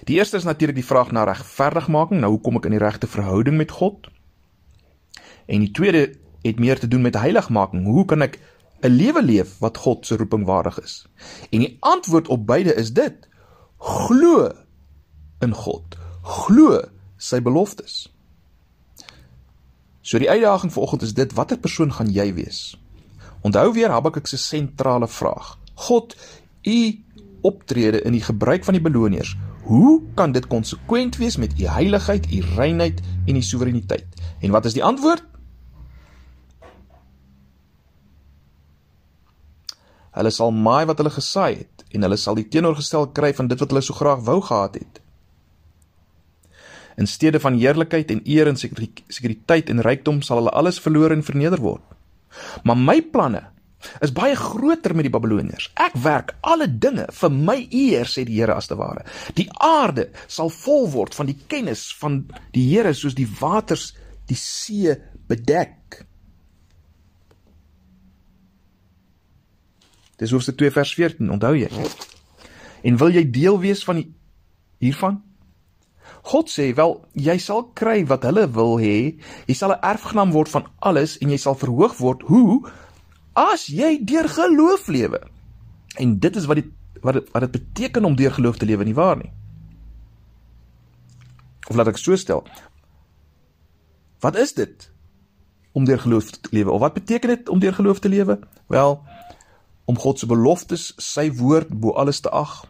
Die 0.10 0.18
eerste 0.18 0.38
is 0.38 0.48
natuurlik 0.48 0.76
die 0.76 0.86
vraag 0.86 1.12
na 1.12 1.24
regverdigmaking, 1.30 2.22
nou 2.22 2.32
hoe 2.32 2.42
kom 2.42 2.58
ek 2.58 2.66
in 2.66 2.72
die 2.72 2.82
regte 2.82 3.08
verhouding 3.08 3.58
met 3.58 3.72
God? 3.72 4.10
En 5.46 5.62
die 5.62 5.72
tweede 5.72 6.16
het 6.42 6.60
meer 6.60 6.80
te 6.80 6.88
doen 6.88 7.02
met 7.06 7.20
heiligmaking. 7.22 7.86
Hoe 7.86 8.06
kan 8.10 8.26
ek 8.26 8.40
'n 8.82 8.90
lewe 8.90 9.24
leef 9.24 9.60
wat 9.60 9.78
God 9.78 10.06
se 10.06 10.16
roeping 10.16 10.46
waardig 10.46 10.82
is. 10.82 11.06
En 11.50 11.60
die 11.60 11.78
antwoord 11.80 12.28
op 12.28 12.46
beide 12.46 12.74
is 12.74 12.94
dit: 12.94 13.28
glo 13.78 14.52
in 15.40 15.54
God. 15.54 15.98
Glo 16.22 16.82
sy 17.18 17.42
beloftes. 17.42 18.10
So 20.02 20.18
die 20.18 20.30
uitdaging 20.30 20.74
vanoggend 20.74 21.02
is 21.02 21.14
dit: 21.14 21.34
watter 21.34 21.58
persoon 21.58 21.94
gaan 21.94 22.10
jy 22.10 22.34
wees? 22.34 22.78
Onthou 23.42 23.74
weer 23.74 23.90
Habakuk 23.90 24.28
se 24.28 24.38
sentrale 24.38 25.08
vraag. 25.08 25.58
God, 25.74 26.16
u 26.62 27.04
optrede 27.42 28.02
in 28.02 28.12
die 28.12 28.24
gebruik 28.24 28.64
van 28.64 28.74
die 28.74 28.84
beloniers. 28.84 29.38
Hoe 29.64 30.02
kan 30.14 30.32
dit 30.32 30.48
konsekwent 30.48 31.18
wees 31.18 31.38
met 31.38 31.60
u 31.60 31.66
heiligheid, 31.66 32.32
u 32.32 32.42
reinheid 32.56 33.02
en 33.26 33.36
u 33.36 33.42
soewereiniteit? 33.42 34.06
En 34.40 34.52
wat 34.52 34.66
is 34.66 34.74
die 34.74 34.84
antwoord? 34.84 35.24
Hulle 40.18 40.32
sal 40.36 40.52
maai 40.52 40.86
wat 40.90 41.00
hulle 41.00 41.14
gesaai 41.14 41.62
het 41.62 41.86
en 41.92 42.06
hulle 42.08 42.18
sal 42.20 42.36
die 42.40 42.48
teenoorgestel 42.52 43.10
kry 43.16 43.32
van 43.36 43.48
dit 43.52 43.60
wat 43.60 43.72
hulle 43.72 43.84
so 43.86 43.96
graag 43.96 44.26
wou 44.28 44.40
gehad 44.44 44.76
het. 44.80 45.00
In 47.00 47.08
steede 47.08 47.40
van 47.40 47.56
heerlikheid 47.60 48.12
en 48.12 48.22
eer 48.28 48.52
en 48.52 48.60
sekuriteit 48.60 49.72
en 49.72 49.84
rykdom 49.86 50.22
sal 50.22 50.42
hulle 50.42 50.54
alles 50.56 50.80
verloor 50.84 51.16
en 51.16 51.24
verneder 51.24 51.64
word. 51.64 51.84
Maar 52.64 52.78
my 52.78 53.00
planne 53.14 53.46
is 54.06 54.14
baie 54.14 54.36
groter 54.38 54.94
met 54.96 55.08
die 55.08 55.14
Babiloniërs. 55.14 55.72
Ek 55.82 55.96
werk 56.04 56.36
alle 56.46 56.68
dinge 56.70 57.08
vir 57.18 57.34
my 57.34 57.58
eer 57.72 58.10
sê 58.10 58.26
die 58.28 58.38
Here 58.40 58.56
as 58.56 58.70
te 58.70 58.78
ware. 58.78 59.06
Die 59.38 59.48
aarde 59.58 60.10
sal 60.28 60.52
vol 60.54 60.88
word 60.94 61.18
van 61.18 61.32
die 61.32 61.38
kennis 61.48 61.88
van 61.98 62.22
die 62.56 62.68
Here 62.70 62.94
soos 62.98 63.18
die 63.18 63.30
waters 63.40 63.92
die 64.30 64.38
see 64.38 64.94
bedek. 65.32 66.04
Dis 70.22 70.32
hoofstuk 70.36 70.60
2 70.62 70.72
vers 70.76 70.94
14, 70.94 71.32
onthou 71.34 71.56
jy? 71.58 71.70
En 72.86 72.98
wil 73.02 73.14
jy 73.14 73.24
deel 73.34 73.58
wees 73.62 73.82
van 73.86 74.02
die, 74.02 74.08
hiervan? 74.84 75.22
God 76.30 76.52
sê 76.54 76.68
wel, 76.78 77.00
jy 77.18 77.38
sal 77.42 77.64
kry 77.78 78.04
wat 78.10 78.28
hulle 78.30 78.46
wil 78.54 78.78
hê. 78.82 79.18
Jy 79.50 79.56
sal 79.58 79.74
'n 79.74 79.82
erfgenaam 79.82 80.32
word 80.32 80.50
van 80.50 80.68
alles 80.80 81.18
en 81.18 81.30
jy 81.30 81.38
sal 81.38 81.56
verhoog 81.58 81.98
word. 81.98 82.22
Hoe? 82.30 82.70
As 83.34 83.66
jy 83.66 83.98
deur 84.06 84.30
geloof 84.30 84.88
lewe. 84.88 85.22
En 85.98 86.20
dit 86.20 86.36
is 86.36 86.46
wat 86.46 86.62
die 86.62 86.70
wat 87.02 87.14
dit 87.14 87.32
wat 87.34 87.42
dit 87.42 87.52
beteken 87.52 88.06
om 88.06 88.16
deur 88.16 88.32
geloof 88.32 88.58
te 88.58 88.66
lewe, 88.66 88.84
nie 88.84 88.94
waar 88.94 89.18
nie? 89.18 89.32
Of 91.68 91.76
laat 91.76 91.88
ek 91.88 91.98
so 91.98 92.16
stel. 92.16 92.46
Wat 94.20 94.36
is 94.36 94.54
dit 94.54 94.92
om 95.72 95.86
deur 95.86 96.00
geloof 96.00 96.30
te 96.30 96.50
lewe? 96.52 96.72
Of 96.72 96.80
wat 96.80 96.94
beteken 96.94 97.30
dit 97.30 97.50
om 97.50 97.60
deur 97.60 97.74
geloof 97.74 98.00
te 98.00 98.10
lewe? 98.10 98.40
Wel, 98.68 99.02
om 99.92 100.00
God 100.00 100.22
se 100.22 100.30
beloftes, 100.30 100.92
sy 101.02 101.28
woord 101.36 101.74
bo 101.84 101.96
alles 102.00 102.22
te 102.24 102.32
ag, 102.32 102.62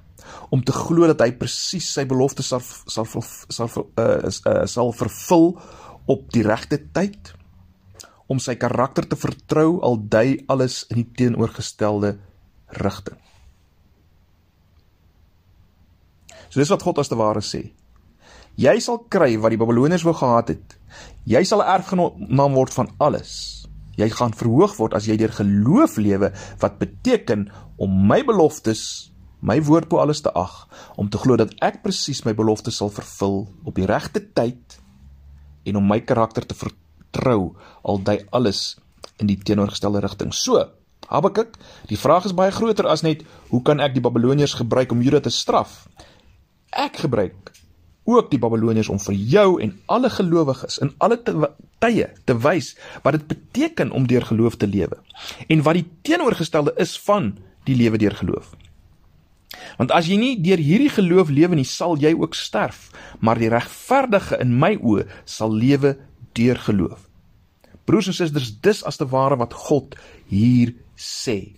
om 0.50 0.64
te 0.66 0.74
glo 0.74 1.06
dat 1.10 1.22
hy 1.22 1.32
presies 1.38 1.90
sy 1.94 2.06
beloftes 2.10 2.50
sal 2.50 2.62
sal 2.64 3.06
sal 3.06 3.70
uh, 3.70 4.30
uh, 4.30 4.64
sal 4.70 4.92
vervul 4.96 5.54
op 6.10 6.28
die 6.34 6.44
regte 6.46 6.80
tyd, 6.96 7.34
om 8.32 8.40
sy 8.40 8.56
karakter 8.58 9.06
te 9.12 9.20
vertrou 9.20 9.82
al 9.86 10.00
dui 10.12 10.40
alles 10.52 10.86
in 10.90 11.02
die 11.02 11.10
teenoorgestelde 11.20 12.16
rigting. 12.80 13.20
So 16.52 16.60
dis 16.60 16.72
wat 16.72 16.84
God 16.84 17.00
as 17.04 17.12
te 17.12 17.20
ware 17.20 17.44
sê. 17.44 17.66
Jy 18.60 18.76
sal 18.84 19.04
kry 19.12 19.38
wat 19.40 19.54
die 19.54 19.60
Babiloniërs 19.60 20.04
wou 20.08 20.16
gehad 20.16 20.52
het. 20.52 20.78
Jy 21.28 21.44
sal 21.48 21.64
erfgenaam 21.64 22.58
word 22.58 22.74
van 22.76 22.90
alles. 23.04 23.61
Jy 24.02 24.10
gaan 24.18 24.34
verhoog 24.34 24.76
word 24.80 24.98
as 24.98 25.08
jy 25.10 25.18
deur 25.22 25.34
geloof 25.36 25.98
lewe 26.02 26.32
wat 26.62 26.80
beteken 26.82 27.48
om 27.82 27.94
my 28.10 28.22
beloftes, 28.26 29.12
my 29.42 29.60
woord 29.66 29.90
bo 29.90 30.02
alles 30.02 30.24
te 30.26 30.34
ag, 30.38 30.66
om 30.98 31.10
te 31.10 31.22
glo 31.22 31.38
dat 31.38 31.54
ek 31.66 31.82
presies 31.86 32.24
my 32.26 32.34
beloftes 32.38 32.82
sal 32.82 32.92
vervul 32.94 33.44
op 33.66 33.78
die 33.78 33.90
regte 33.90 34.24
tyd 34.34 34.78
en 35.70 35.78
om 35.78 35.86
my 35.88 36.00
karakter 36.02 36.46
te 36.46 36.58
vertrou 36.58 37.54
al 37.86 38.02
dui 38.02 38.20
alles 38.34 38.76
in 39.22 39.30
die 39.30 39.38
teenoorgestelde 39.38 40.02
rigting. 40.02 40.34
So, 40.34 40.66
Habakuk, 41.12 41.58
die 41.90 42.00
vraag 42.00 42.30
is 42.30 42.36
baie 42.38 42.54
groter 42.56 42.88
as 42.88 43.04
net 43.04 43.26
hoe 43.52 43.62
kan 43.68 43.82
ek 43.84 43.98
die 43.98 44.04
Babiloniërs 44.04 44.56
gebruik 44.62 44.94
om 44.96 45.02
Juda 45.04 45.20
te 45.20 45.34
straf? 45.34 45.84
Ek 46.72 47.02
gebruik 47.04 47.52
ook 48.12 48.32
die 48.32 48.40
Babiloniërs 48.42 48.90
om 48.94 49.00
vir 49.00 49.16
jou 49.36 49.48
en 49.64 49.76
alle 49.86 50.10
gelowiges 50.10 50.80
in 50.84 50.94
alle 50.98 51.20
tye 51.82 52.10
te 52.26 52.38
wys 52.38 52.74
wat 53.04 53.18
dit 53.18 53.28
beteken 53.28 53.92
om 53.92 54.08
deur 54.08 54.26
geloof 54.26 54.58
te 54.62 54.68
lewe 54.70 55.00
en 55.48 55.64
wat 55.66 55.80
die 55.80 55.88
teenoorgestelde 56.08 56.76
is 56.78 56.98
van 57.08 57.34
die 57.70 57.76
lewe 57.78 57.98
deur 58.02 58.16
geloof. 58.18 58.52
Want 59.78 59.92
as 59.96 60.08
jy 60.10 60.18
nie 60.20 60.36
deur 60.42 60.62
hierdie 60.62 60.92
geloof 60.94 61.32
lewe 61.34 61.58
nie, 61.60 61.68
sal 61.68 61.98
jy 62.00 62.14
ook 62.18 62.36
sterf, 62.38 62.90
maar 63.20 63.40
die 63.40 63.52
regverdige 63.52 64.40
in 64.42 64.56
my 64.60 64.76
oë 64.78 65.08
sal 65.26 65.54
lewe 65.54 65.96
deur 66.38 66.60
geloof. 66.68 67.08
Broers 67.86 68.12
en 68.12 68.16
susters, 68.16 68.54
dis 68.64 68.84
as 68.88 69.00
te 69.00 69.08
ware 69.10 69.38
wat 69.42 69.56
God 69.68 69.98
hier 70.30 70.74
sê. 70.96 71.58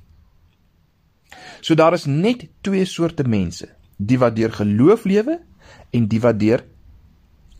So 1.61 1.75
daar 1.75 1.95
is 1.95 2.07
net 2.09 2.47
twee 2.65 2.85
soorte 2.89 3.25
mense, 3.27 3.69
die 3.97 4.19
wat 4.19 4.35
deur 4.37 4.53
geloof 4.55 5.05
lewe 5.09 5.39
en 5.91 6.07
die 6.09 6.21
wat 6.21 6.39
deur 6.39 6.63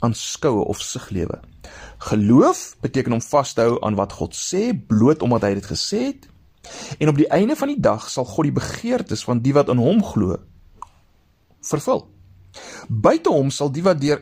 aanskoue 0.04 0.66
of 0.68 0.82
sig 0.82 1.10
lewe. 1.16 1.40
Geloof 2.10 2.76
beteken 2.82 3.16
om 3.16 3.22
vas 3.22 3.54
te 3.54 3.62
hou 3.62 3.78
aan 3.86 3.96
wat 3.96 4.16
God 4.20 4.36
sê 4.36 4.72
bloot 4.88 5.24
omdat 5.24 5.48
hy 5.48 5.54
dit 5.60 5.70
gesê 5.72 6.02
het. 6.12 6.28
En 7.00 7.12
op 7.12 7.20
die 7.20 7.30
einde 7.32 7.56
van 7.56 7.72
die 7.72 7.80
dag 7.80 8.10
sal 8.10 8.28
God 8.28 8.50
die 8.50 8.56
begeertes 8.56 9.24
van 9.24 9.44
die 9.44 9.54
wat 9.56 9.72
in 9.72 9.82
hom 9.82 10.04
glo 10.04 10.40
vervul. 11.64 12.06
Buite 12.88 13.32
hom 13.32 13.52
sal 13.52 13.72
die 13.74 13.84
wat 13.86 14.02
deur 14.02 14.22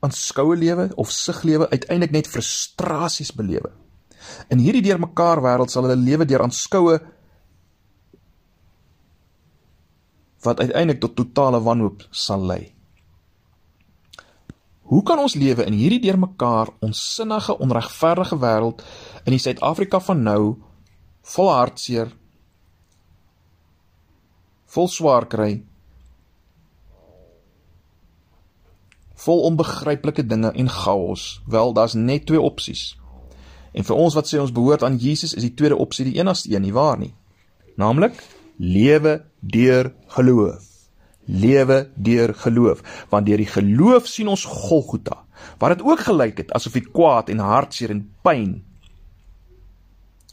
aanskoue 0.00 0.56
lewe 0.56 0.88
of 0.96 1.12
sig 1.12 1.42
lewe 1.44 1.68
uiteindelik 1.68 2.14
net 2.14 2.28
frustrasies 2.32 3.34
belewe. 3.36 3.72
In 4.52 4.60
hierdie 4.62 4.84
deurmekaar 4.84 5.42
wêreld 5.44 5.72
sal 5.72 5.84
hulle 5.86 6.00
lewe 6.00 6.26
deur 6.28 6.46
aanskoue 6.46 6.96
wat 10.42 10.60
uiteindelik 10.60 11.00
tot 11.00 11.16
totale 11.16 11.60
wanhoop 11.62 12.06
sal 12.10 12.44
lei. 12.46 12.74
Hoe 14.90 15.02
kan 15.02 15.20
ons 15.22 15.36
lewe 15.38 15.64
in 15.64 15.76
hierdie 15.78 16.00
deurmekaar 16.02 16.72
onsinnige, 16.82 17.58
onregverdige 17.58 18.38
wêreld 18.42 18.82
in 19.24 19.36
die 19.36 19.42
Suid-Afrika 19.42 20.00
van 20.02 20.24
nou 20.26 20.40
vol 21.34 21.50
hartseer, 21.52 22.10
vol 24.66 24.88
swaar 24.90 25.28
kry, 25.30 25.60
vol 29.20 29.44
onbegryplike 29.46 30.26
dinge 30.26 30.50
en 30.50 30.72
chaos? 30.74 31.38
Wel, 31.46 31.72
daar's 31.76 31.94
net 31.94 32.26
twee 32.26 32.40
opsies. 32.40 32.96
En 33.70 33.86
vir 33.86 33.94
ons 33.96 34.16
wat 34.18 34.26
sê 34.26 34.40
ons 34.42 34.50
behoort 34.50 34.82
aan 34.82 34.98
Jesus, 34.98 35.36
is 35.38 35.46
die 35.46 35.54
tweede 35.54 35.78
opsie 35.78 36.08
die 36.08 36.18
enigste 36.18 36.50
een, 36.50 36.66
nie 36.66 36.74
waar 36.74 36.98
nie? 36.98 37.12
Naamlik 37.78 38.18
lewe 38.58 39.20
deur 39.40 39.92
geloof. 40.06 40.68
Lewe 41.24 41.90
deur 41.94 42.34
geloof 42.34 43.06
want 43.08 43.26
deur 43.26 43.36
die 43.36 43.46
geloof 43.46 44.06
sien 44.06 44.28
ons 44.28 44.44
Golgotha 44.44 45.24
waar 45.58 45.76
dit 45.76 45.84
ook 45.86 46.00
gelyk 46.00 46.36
het 46.42 46.52
asof 46.52 46.72
die 46.72 46.84
kwaad 46.84 47.28
en 47.28 47.38
hartseer 47.38 47.90
en 47.94 48.02
pyn 48.22 48.64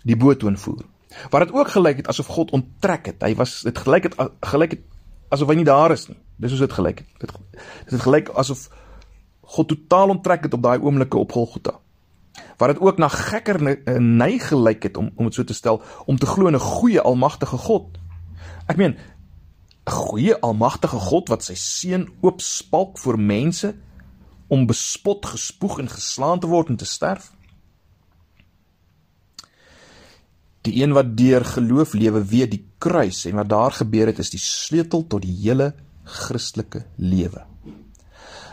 die 0.03 0.17
boot 0.17 0.39
toonvoer 0.39 0.85
waar 1.29 1.45
dit 1.45 1.53
ook 1.53 1.69
gelyk 1.71 1.97
het 1.97 2.07
asof 2.07 2.27
God 2.27 2.51
onttrek 2.51 3.05
het. 3.05 3.23
Hy 3.23 3.35
was 3.35 3.61
dit 3.65 3.77
gelyk 3.77 4.09
het 4.09 4.15
gelyk 4.45 4.77
het 4.77 4.83
asof 5.33 5.49
hy 5.51 5.57
nie 5.59 5.67
daar 5.67 5.91
is 5.91 6.07
nie. 6.07 6.17
Dis 6.37 6.53
hoe 6.53 6.59
dit 6.59 6.73
gelyk 6.73 7.03
het. 7.03 7.09
Dit 7.23 7.31
dit 7.87 7.95
het 7.95 8.01
gelyk 8.01 8.29
asof 8.29 8.67
God 9.41 9.67
totaal 9.67 10.09
onttrek 10.17 10.43
het 10.43 10.53
op 10.53 10.63
daai 10.63 10.79
oomblikke 10.79 11.17
op 11.17 11.31
Golgotha. 11.31 11.77
Waar 12.57 12.73
dit 12.73 12.81
ook 12.81 12.97
na 12.97 13.07
gekker 13.07 13.61
nei 14.01 14.39
gelyk 14.39 14.83
het 14.83 14.97
om 14.97 15.11
om 15.15 15.29
dit 15.29 15.33
so 15.33 15.43
te 15.43 15.53
stel 15.53 15.81
om 16.05 16.17
te 16.17 16.25
glo 16.25 16.47
in 16.47 16.55
'n 16.55 16.59
goeie 16.59 17.01
almagtige 17.01 17.57
God 17.57 17.97
ek 18.67 18.77
meen 18.77 18.97
'n 19.87 19.91
goeie 19.91 20.35
almagtige 20.41 20.99
God 20.99 21.29
wat 21.29 21.43
sy 21.43 21.55
seun 21.55 22.09
oopspalk 22.21 22.99
vir 22.99 23.17
mense 23.17 23.75
om 24.47 24.67
bespot, 24.67 25.25
gespoeg 25.25 25.79
en 25.79 25.89
geslaan 25.91 26.39
te 26.39 26.47
word 26.47 26.69
en 26.69 26.79
te 26.79 26.85
sterf. 26.85 27.31
Die 30.67 30.81
een 30.81 30.93
wat 30.95 31.15
deur 31.17 31.45
geloof 31.45 31.93
lewe, 31.93 32.23
weet 32.23 32.51
die 32.51 32.63
kruis 32.83 33.25
en 33.25 33.35
wat 33.39 33.49
daar 33.49 33.71
gebeur 33.71 34.11
het 34.11 34.19
is 34.19 34.33
die 34.33 34.41
sleutel 34.43 35.07
tot 35.07 35.23
die 35.23 35.35
hele 35.35 35.73
Christelike 36.03 36.85
lewe. 36.95 37.43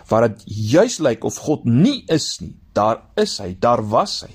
Waar 0.08 0.28
dit 0.28 0.42
juis 0.74 0.98
lyk 1.02 1.24
of 1.24 1.38
God 1.42 1.64
nie 1.64 2.04
is 2.12 2.38
nie, 2.40 2.54
daar 2.72 3.02
is 3.18 3.38
hy, 3.42 3.54
daar 3.58 3.82
was 3.88 4.20
hy. 4.26 4.32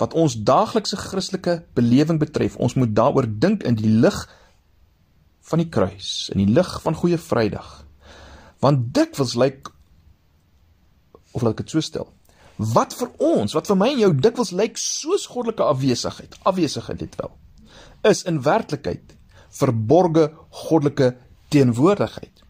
Wat 0.00 0.14
ons 0.16 0.38
daaglikse 0.48 0.96
Christelike 0.96 1.60
belewing 1.76 2.18
betref, 2.18 2.56
ons 2.56 2.74
moet 2.74 2.94
daaroor 2.96 3.28
dink 3.28 3.66
in 3.68 3.76
die 3.76 3.90
lig 4.00 4.16
van 5.50 5.62
die 5.62 5.68
kruis 5.68 6.30
in 6.32 6.42
die 6.44 6.52
lig 6.54 6.70
van 6.84 6.96
goeie 6.96 7.18
Vrydag. 7.18 7.68
Want 8.62 8.90
dikwels 8.94 9.34
lyk 9.40 9.70
of 11.32 11.44
laat 11.44 11.58
ek 11.58 11.64
dit 11.64 11.76
so 11.76 11.84
stel. 11.84 12.08
Wat 12.60 12.92
vir 12.96 13.12
ons, 13.24 13.54
wat 13.56 13.70
vir 13.70 13.78
my 13.78 13.88
en 13.94 14.02
jou 14.02 14.10
dikwels 14.16 14.52
lyk 14.56 14.76
soos 14.80 15.24
goddelike 15.30 15.64
afwesigheid, 15.64 16.36
afwesigheid 16.48 17.00
dit 17.00 17.14
wel, 17.20 17.32
is 18.10 18.24
in 18.28 18.42
werklikheid 18.44 19.14
verborgde 19.50 20.28
goddelike 20.66 21.14
teenwoordigheid. 21.50 22.44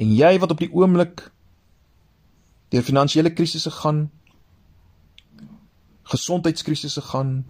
En 0.00 0.12
jy 0.14 0.36
wat 0.40 0.54
op 0.54 0.62
die 0.62 0.70
oomblik 0.72 1.26
deur 2.72 2.84
finansiële 2.86 3.32
krisisse 3.34 3.72
gaan, 3.82 4.06
gesondheidskrisisse 6.06 7.02
gaan 7.10 7.40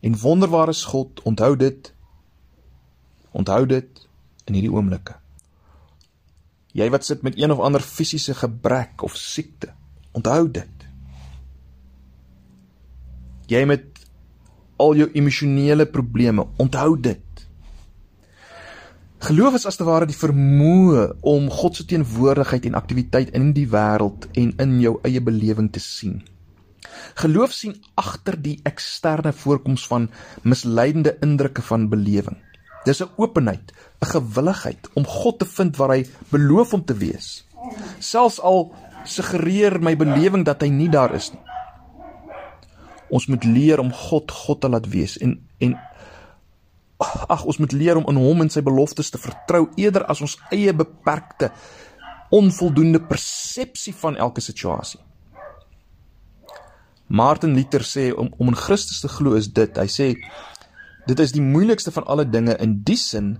en 0.00 0.18
wonder 0.20 0.48
waar 0.48 0.68
is 0.68 0.84
God, 0.84 1.22
onthou 1.22 1.56
dit 1.56 1.92
Onthou 3.30 3.66
dit 3.66 4.06
in 4.48 4.56
hierdie 4.56 4.72
oomblikke. 4.72 5.14
Jy 6.74 6.86
wat 6.94 7.06
sit 7.06 7.22
met 7.26 7.38
een 7.38 7.52
of 7.54 7.62
ander 7.62 7.82
fisiese 7.82 8.34
gebrek 8.38 9.02
of 9.06 9.16
siekte, 9.18 9.72
onthou 10.14 10.46
dit. 10.50 10.86
Jy 13.50 13.64
met 13.66 13.86
al 14.80 14.94
jou 14.96 15.08
emosionele 15.18 15.86
probleme, 15.90 16.46
onthou 16.62 16.94
dit. 17.00 17.26
Geloof 19.20 19.58
is 19.58 19.66
as 19.68 19.76
te 19.76 19.84
ware 19.84 20.08
die 20.08 20.16
vermoë 20.16 21.02
om 21.28 21.50
God 21.52 21.76
se 21.76 21.84
teenwoordigheid 21.84 22.70
en 22.70 22.78
aktiwiteit 22.78 23.34
in 23.36 23.50
die 23.54 23.66
wêreld 23.68 24.30
en 24.40 24.54
in 24.64 24.78
jou 24.80 24.94
eie 25.04 25.20
belewing 25.20 25.68
te 25.74 25.82
sien. 25.82 26.22
Geloof 27.14 27.52
sien 27.52 27.76
agter 27.94 28.38
die 28.42 28.60
eksterne 28.62 29.32
voorkoms 29.32 29.86
van 29.86 30.10
misleidende 30.42 31.16
indrukke 31.20 31.62
van 31.62 31.88
belewing. 31.88 32.38
Dis 32.84 33.02
'n 33.02 33.10
openheid, 33.16 33.72
'n 34.00 34.06
gewilligheid 34.06 34.88
om 34.94 35.06
God 35.06 35.38
te 35.38 35.46
vind 35.46 35.76
waar 35.76 35.88
hy 35.88 36.06
beloof 36.28 36.72
om 36.72 36.84
te 36.84 36.94
wees. 36.94 37.46
Selfs 37.98 38.40
al 38.40 38.74
suggereer 39.04 39.80
my 39.82 39.96
belewing 39.96 40.44
dat 40.44 40.60
hy 40.60 40.68
nie 40.68 40.88
daar 40.88 41.14
is 41.14 41.32
nie. 41.32 41.42
Ons 43.10 43.26
moet 43.26 43.44
leer 43.44 43.78
om 43.78 43.92
God 43.92 44.30
God 44.30 44.60
te 44.60 44.68
laat 44.68 44.88
wees 44.88 45.18
en 45.18 45.48
en 45.58 45.78
ag 47.28 47.44
ons 47.44 47.56
moet 47.56 47.72
leer 47.72 47.96
om 47.96 48.08
in 48.08 48.16
hom 48.16 48.40
en 48.40 48.50
sy 48.50 48.62
beloftes 48.62 49.10
te 49.10 49.18
vertrou 49.18 49.68
eerder 49.80 50.04
as 50.04 50.20
ons 50.20 50.36
eie 50.52 50.72
beperkte 50.76 51.50
onvoldoende 52.30 53.00
persepsie 53.00 53.94
van 53.94 54.16
elke 54.16 54.40
situasie. 54.40 55.00
Martin 57.10 57.56
Luther 57.58 57.82
sê 57.82 58.10
om 58.14 58.30
om 58.38 58.52
in 58.52 58.56
Christus 58.56 59.00
te 59.02 59.08
glo 59.10 59.34
is 59.34 59.50
dit. 59.50 59.76
Hy 59.76 59.88
sê 59.90 60.14
Dit 61.08 61.18
is 61.18 61.32
die 61.32 61.42
moeilikste 61.42 61.90
van 61.90 62.04
alle 62.06 62.26
dinge 62.28 62.54
in 62.62 62.76
die 62.86 62.98
sin 63.00 63.38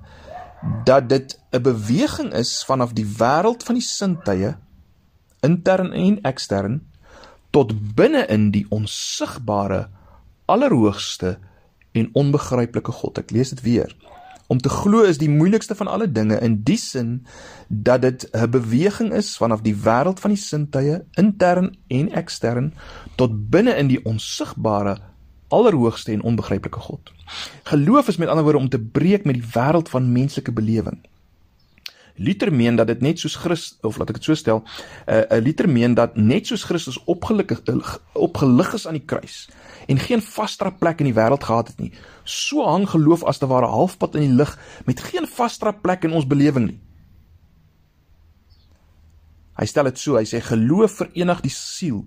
dat 0.84 1.08
dit 1.08 1.38
'n 1.52 1.62
beweging 1.62 2.32
is 2.34 2.64
vanaf 2.66 2.92
die 2.92 3.06
wêreld 3.06 3.62
van 3.62 3.74
die 3.74 3.84
sintuie 3.84 4.56
intern 5.40 5.92
en 5.92 6.20
ekstern 6.22 6.80
tot 7.50 7.94
binne 7.94 8.26
in 8.26 8.50
die 8.50 8.66
onsigbare 8.68 9.88
allerhoogste 10.46 11.38
en 11.92 12.10
onbegryplike 12.12 12.92
God. 12.92 13.18
Ek 13.18 13.30
lees 13.30 13.50
dit 13.50 13.62
weer. 13.62 13.96
Om 14.50 14.58
te 14.58 14.68
glo 14.68 15.04
is 15.06 15.18
die 15.18 15.30
moeilikste 15.30 15.76
van 15.78 15.86
alle 15.86 16.08
dinge 16.10 16.40
in 16.42 16.56
die 16.66 16.76
sin 16.76 17.26
dat 17.68 18.02
dit 18.02 18.28
'n 18.34 18.50
beweging 18.50 19.12
is 19.14 19.36
vanaf 19.36 19.60
die 19.62 19.76
wêreld 19.76 20.18
van 20.20 20.30
die 20.34 20.42
sintuie 20.42 21.04
intern 21.14 21.76
en 21.86 22.10
ekstern 22.10 22.74
tot 23.14 23.50
binne 23.50 23.76
in 23.76 23.86
die 23.86 24.04
onsigbare 24.04 24.98
allerhoogste 25.48 26.12
en 26.12 26.22
onbegryplike 26.22 26.78
God. 26.78 27.12
Geloof 27.62 28.08
is 28.08 28.16
met 28.16 28.28
ander 28.28 28.44
woorde 28.44 28.58
om 28.58 28.68
te 28.68 28.80
breek 28.80 29.24
met 29.24 29.34
die 29.34 29.48
wêreld 29.54 29.88
van 29.88 30.12
menslike 30.12 30.52
belewing. 30.52 30.98
Luther 32.14 32.52
meen 32.52 32.76
dat 32.76 32.86
dit 32.86 33.00
net 33.00 33.18
soos 33.18 33.34
Christus 33.34 33.78
of 33.80 33.96
laat 33.96 34.08
ek 34.08 34.14
dit 34.14 34.24
so 34.24 34.34
stel, 34.34 34.62
'n 35.06 35.12
uh, 35.12 35.22
uh, 35.30 35.42
Luther 35.42 35.68
meen 35.68 35.94
dat 35.94 36.16
net 36.16 36.46
soos 36.46 36.64
Christus 36.64 37.04
opgelukkig 37.04 37.62
opgelig 38.12 38.74
is 38.74 38.86
aan 38.86 38.98
die 38.98 39.06
kruis 39.06 39.48
en 39.88 39.98
geen 39.98 40.22
vaste 40.22 40.70
plek 40.78 41.00
in 41.00 41.10
die 41.10 41.16
wêreld 41.16 41.44
gehad 41.44 41.72
het 41.72 41.80
nie, 41.80 41.92
so 42.24 42.66
hang 42.66 42.88
geloof 42.90 43.24
as 43.24 43.38
te 43.38 43.48
ware 43.50 43.70
halfpad 43.70 44.18
in 44.18 44.26
die 44.28 44.38
lug 44.42 44.56
met 44.86 45.00
geen 45.00 45.28
vaste 45.28 45.72
plek 45.82 46.04
in 46.04 46.16
ons 46.16 46.28
belewing 46.28 46.70
nie. 46.70 46.80
Hy 49.60 49.66
stel 49.68 49.90
dit 49.90 49.98
so, 50.00 50.16
hy 50.16 50.24
sê 50.28 50.40
geloof 50.44 51.02
verenig 51.02 51.42
die 51.44 51.52
siel 51.52 52.04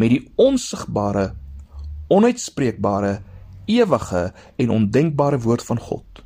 met 0.00 0.10
die 0.10 0.22
onsigbare 0.40 1.34
onuitspreekbare 2.08 3.18
ewige 3.66 4.22
en 4.62 4.70
ondenkbare 4.70 5.38
woord 5.42 5.64
van 5.66 5.80
God. 5.82 6.22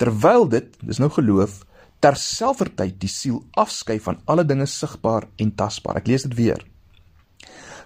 Terwyl 0.00 0.48
dit, 0.48 0.70
dis 0.80 0.98
nou 1.02 1.10
geloof, 1.12 1.60
terselfdertyd 2.02 2.96
die 3.02 3.10
siel 3.10 3.42
afskei 3.58 3.98
van 4.02 4.18
alle 4.26 4.44
dinge 4.46 4.66
sigbaar 4.66 5.28
en 5.38 5.52
tasbaar. 5.54 6.00
Ek 6.00 6.08
lees 6.10 6.26
dit 6.26 6.34
weer. 6.38 6.62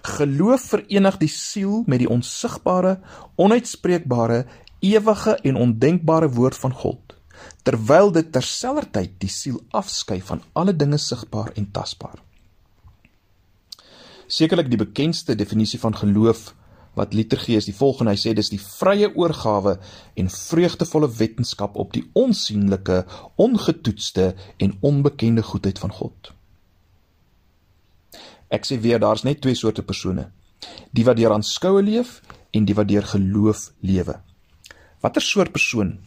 Geloof 0.07 0.69
verenig 0.71 1.17
die 1.19 1.31
siel 1.31 1.81
met 1.85 1.99
die 2.03 2.09
onsigbare, 2.09 2.97
onuitspreekbare, 3.35 4.45
ewige 4.79 5.35
en 5.43 5.59
ondenkbare 5.59 6.29
woord 6.31 6.55
van 6.55 6.73
God, 6.73 7.15
terwyl 7.67 8.13
dit 8.15 8.29
terselfdertyd 8.31 9.17
die 9.19 9.31
siel 9.31 9.59
afskei 9.75 10.21
van 10.23 10.43
alle 10.53 10.75
dinge 10.75 10.99
sigbaar 11.01 11.51
en 11.55 11.67
tasbaar. 11.75 12.21
Sekerlik 14.27 14.69
die 14.71 14.79
bekendste 14.79 15.35
definisie 15.39 15.79
van 15.79 15.95
geloof 15.95 16.53
wat 16.97 17.13
Luther 17.13 17.39
gee 17.39 17.59
is 17.59 17.67
die 17.69 17.75
volgende. 17.77 18.15
Hy 18.15 18.19
sê 18.19 18.33
dis 18.35 18.49
die 18.51 18.61
vrye 18.61 19.11
oorgawe 19.13 19.77
en 20.17 20.31
vreugdevolle 20.33 21.09
wetenskap 21.19 21.77
op 21.77 21.93
die 21.95 22.07
onsigbare, 22.17 23.03
ongetoetste 23.37 24.33
en 24.57 24.75
onbekende 24.81 25.45
goedheid 25.45 25.79
van 25.79 25.93
God. 25.93 26.33
Ek 28.53 28.65
sê 28.65 28.77
weer, 28.79 28.99
daar's 28.99 29.25
net 29.27 29.41
twee 29.43 29.55
soorte 29.55 29.83
persone. 29.83 30.29
Die 30.95 31.05
wat 31.07 31.19
deur 31.19 31.35
aanskoue 31.35 31.83
leef 31.83 32.21
en 32.55 32.65
die 32.65 32.75
wat 32.77 32.89
deur 32.89 33.05
geloof 33.05 33.69
lewe. 33.83 34.17
Watter 35.03 35.21
soort 35.21 35.51
persoon 35.53 35.97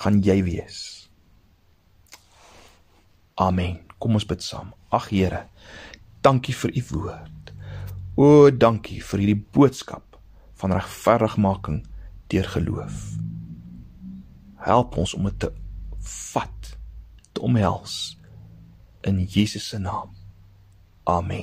gaan 0.00 0.22
jy 0.22 0.38
wees? 0.46 0.78
Amen. 3.34 3.80
Kom 4.02 4.18
ons 4.18 4.26
bid 4.26 4.42
saam. 4.42 4.72
Ag 4.90 5.10
Here, 5.12 5.44
dankie 6.26 6.54
vir 6.54 6.72
u 6.74 6.82
woord. 6.90 7.52
O, 8.18 8.50
dankie 8.50 9.00
vir 9.00 9.22
hierdie 9.22 9.44
boodskap 9.54 10.18
van 10.60 10.74
regverdigmaking 10.76 11.80
deur 12.32 12.48
geloof. 12.54 12.98
Help 14.62 14.98
ons 15.00 15.14
om 15.18 15.26
dit 15.30 15.38
te 15.42 15.50
vat, 16.32 16.72
te 17.32 17.42
omhels 17.46 18.18
in 19.06 19.22
Jesus 19.24 19.70
se 19.72 19.80
naam. 19.82 20.12
Amen. 21.04 21.40